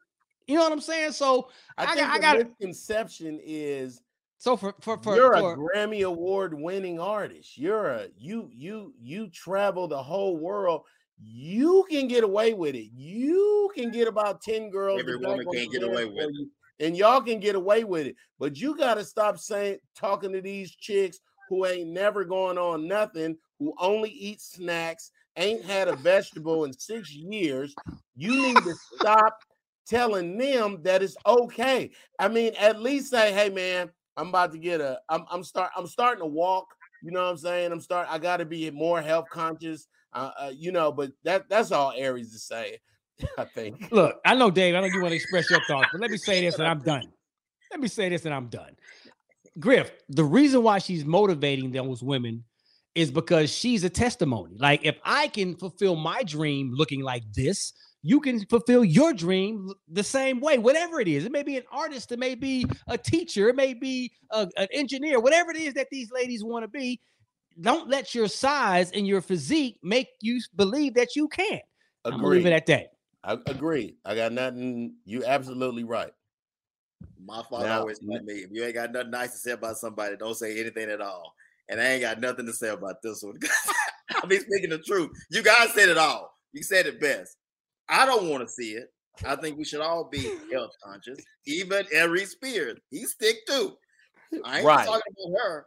[0.45, 1.13] You know what I'm saying?
[1.13, 4.01] So I, I think got- I the got- misconception is
[4.37, 7.57] so for for for, you're for a Grammy award winning artist.
[7.57, 10.81] You're a you you you travel the whole world.
[11.19, 12.91] You can get away with it.
[12.93, 14.99] You can get about 10 girls.
[14.99, 16.47] Every woman can't get away with for it.
[16.79, 18.15] And y'all can get away with it.
[18.37, 21.19] But you got to stop saying talking to these chicks
[21.49, 26.73] who ain't never going on nothing, who only eat snacks, ain't had a vegetable in
[26.73, 27.73] six years.
[28.15, 29.39] You need to stop
[29.87, 31.91] telling them that it's okay.
[32.19, 35.71] I mean, at least say, hey man, I'm about to get a I'm I'm start
[35.77, 36.67] I'm starting to walk.
[37.01, 37.71] You know what I'm saying?
[37.71, 39.87] I'm start I gotta be more health conscious.
[40.13, 42.77] Uh, uh you know, but that that's all Aries is saying,
[43.37, 43.91] I think.
[43.91, 46.17] look, I know Dave, I know you want to express your thoughts, but let me
[46.17, 47.03] say this and I'm done.
[47.71, 48.75] Let me say this and I'm done.
[49.59, 52.43] Griff, the reason why she's motivating those women
[52.95, 54.55] is because she's a testimony.
[54.57, 57.73] Like if I can fulfill my dream looking like this,
[58.07, 61.25] you can fulfill your dream the same way, whatever it is.
[61.25, 64.69] It may be an artist, it may be a teacher, it may be a- an
[64.71, 67.01] engineer, whatever it is that these ladies want to be.
[67.59, 71.59] Don't let your size and your physique make you believe that you can.
[72.05, 72.93] I'm gonna leave it at that.
[73.25, 73.97] I agree.
[74.05, 74.95] I got nothing.
[75.03, 76.13] You absolutely right.
[77.19, 79.77] My father Now- always told me, if you ain't got nothing nice to say about
[79.77, 81.35] somebody, don't say anything at all.
[81.67, 83.37] And I ain't got nothing to say about this one.
[84.15, 85.09] I'll be speaking the truth.
[85.29, 86.33] You guys said it all.
[86.53, 87.35] You said it best.
[87.89, 88.89] I don't want to see it.
[89.25, 90.19] I think we should all be
[90.53, 91.19] health conscious.
[91.45, 93.77] Even Aries Spears, he stick too.
[94.43, 94.85] I ain't Right.
[94.85, 95.65] talking about her.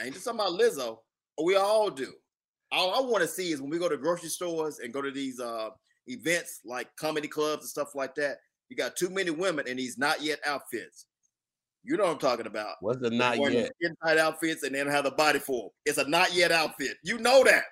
[0.00, 0.98] I ain't just talking about Lizzo.
[1.42, 2.12] We all do.
[2.72, 5.10] All I want to see is when we go to grocery stores and go to
[5.10, 5.70] these uh,
[6.06, 8.38] events like comedy clubs and stuff like that.
[8.68, 11.06] You got too many women in these not yet outfits.
[11.84, 12.74] You know what I'm talking about.
[12.80, 13.70] What's the not yet?
[14.04, 15.70] Tight outfits and then have the body for 'em.
[15.84, 16.96] It's a not yet outfit.
[17.04, 17.64] You know that.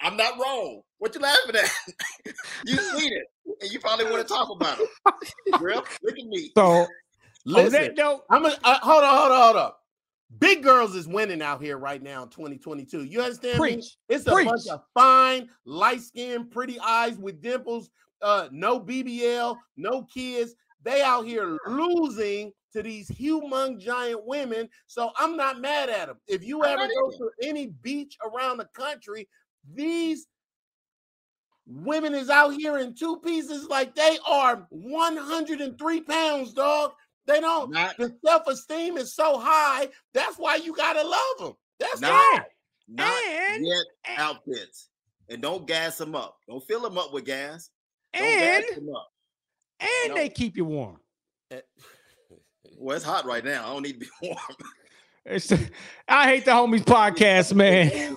[0.00, 0.82] I'm not wrong.
[1.04, 1.70] What you laughing at?
[2.64, 3.24] you seen it,
[3.60, 4.88] and you probably want to talk about it.
[5.52, 6.50] Griff, look at me.
[6.56, 6.86] So
[7.44, 9.72] Listen, note, I'm a, uh, hold on, hold on, hold on.
[10.38, 13.04] Big girls is winning out here right now in 2022.
[13.04, 13.74] You understand me?
[13.74, 13.84] Preach.
[14.08, 14.48] It's a Preach.
[14.48, 17.90] bunch of fine, light skin, pretty eyes with dimples,
[18.22, 20.54] uh, no BBL, no kids.
[20.84, 24.70] They out here losing to these humong giant women.
[24.86, 26.16] So I'm not mad at them.
[26.28, 29.28] If you I'm ever go to any beach around the country,
[29.74, 30.28] these
[31.66, 36.92] women is out here in two pieces like they are 103 pounds, dog.
[37.26, 37.70] They don't.
[37.70, 39.88] Not, The self-esteem is so high.
[40.12, 41.52] That's why you gotta love them.
[41.80, 42.44] That's Not- why.
[42.88, 44.90] not and yet and- outfits,
[45.30, 46.36] and don't gas them up.
[46.48, 47.70] Don't fill them up with gas.
[48.12, 49.08] Don't and gas them up.
[49.80, 50.14] and No.
[50.14, 51.00] they keep you warm.
[51.50, 51.60] Eh,
[52.76, 53.64] Well, it's hot right now.
[53.64, 54.38] I don't need to be warm.
[55.24, 55.50] It's,
[56.06, 58.14] I hate the homies podcast, man.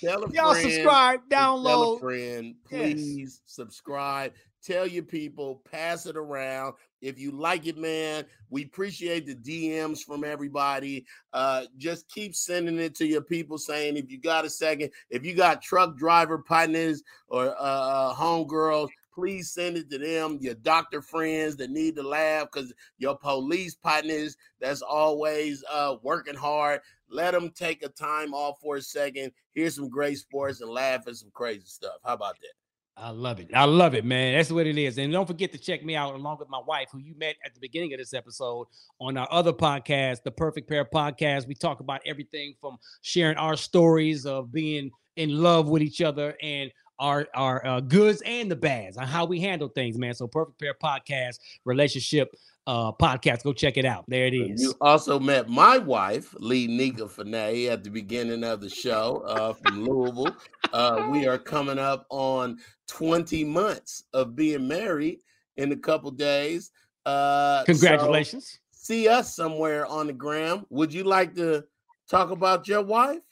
[0.00, 2.00] Tell a Y'all friend, subscribe, download.
[2.00, 2.92] friend, Yes.
[2.94, 4.32] please subscribe.
[4.62, 6.74] Tell your people, pass it around.
[7.02, 11.04] If you like it, man, we appreciate the DMs from everybody.
[11.34, 15.22] Uh, just keep sending it to your people, saying if you got a second, if
[15.24, 20.38] you got truck driver partners or uh, uh, homegirls, please send it to them.
[20.40, 26.34] Your doctor friends that need to laugh because your police partners that's always uh, working
[26.34, 26.80] hard.
[27.08, 31.06] Let them take a time off for a second, hear some great sports, and laugh
[31.06, 31.96] at some crazy stuff.
[32.04, 32.52] How about that?
[32.96, 33.50] I love it.
[33.52, 34.36] I love it, man.
[34.36, 34.98] That's what it is.
[34.98, 37.52] And don't forget to check me out along with my wife, who you met at
[37.52, 38.68] the beginning of this episode
[39.00, 41.48] on our other podcast, the Perfect Pair Podcast.
[41.48, 46.36] We talk about everything from sharing our stories of being in love with each other
[46.40, 50.14] and our our uh, goods and the bads on how we handle things, man.
[50.14, 52.34] So Perfect Pair Podcast, relationship
[52.66, 53.42] uh podcast.
[53.44, 54.04] Go check it out.
[54.08, 54.62] There it is.
[54.62, 59.52] You also met my wife, Lee Nika Fanay, at the beginning of the show uh,
[59.52, 60.34] from Louisville.
[60.72, 65.20] Uh, we are coming up on 20 months of being married
[65.56, 66.70] in a couple days.
[67.06, 68.58] Uh, so Congratulations.
[68.70, 70.64] see us somewhere on the gram.
[70.70, 71.64] Would you like to
[72.08, 73.20] talk about your wife?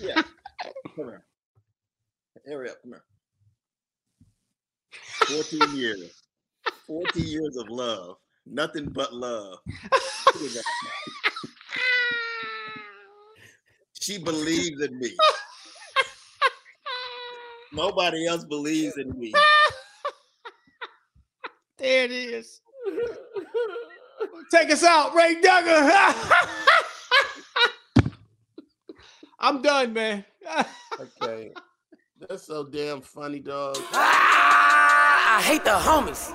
[0.00, 0.22] Yeah.
[2.48, 2.80] Hurry up.
[2.82, 2.92] Come
[5.28, 5.42] here.
[5.60, 6.22] 14 years.
[6.86, 8.16] 14 years of love.
[8.46, 9.58] Nothing but love.
[14.00, 15.14] she believes in me.
[17.74, 19.34] Nobody else believes in me.
[21.76, 22.62] There it is.
[24.50, 26.32] Take us out, Ray Duggar.
[29.38, 30.24] I'm done, man.
[30.98, 31.52] okay.
[32.26, 33.76] That's so damn funny, dog.
[33.92, 36.34] Ah, I hate the homies.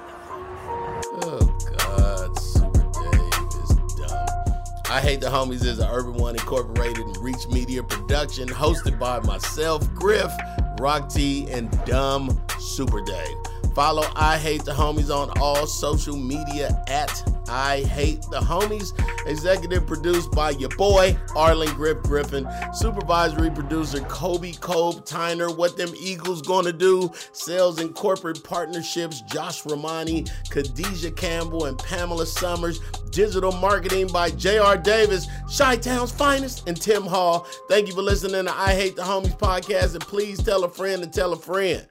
[1.23, 1.39] Oh
[1.77, 4.85] God, Supa Dave is dumb.
[4.89, 9.19] I hate the homies is an Urban One Incorporated and Reach Media production, hosted by
[9.21, 10.31] myself, Griff,
[10.79, 13.73] Rock T, and Dumb Supa Dave.
[13.75, 17.09] Follow I Hate the Homies on all social media at
[17.53, 18.93] I Hate the Homies.
[19.27, 22.47] Executive produced by your boy, Arlen Griff Griffin.
[22.73, 25.55] Supervisory producer, Kobe Kobe Tyner.
[25.55, 27.11] What them Eagles gonna do?
[27.31, 32.79] Sales and corporate partnerships, Josh Romani, Khadijah Campbell, and Pamela Summers.
[33.11, 34.75] Digital marketing by J.R.
[34.75, 37.45] Davis, Chi Town's finest, and Tim Hall.
[37.69, 39.93] Thank you for listening to I Hate the Homies podcast.
[39.93, 41.85] And please tell a friend and tell a friend.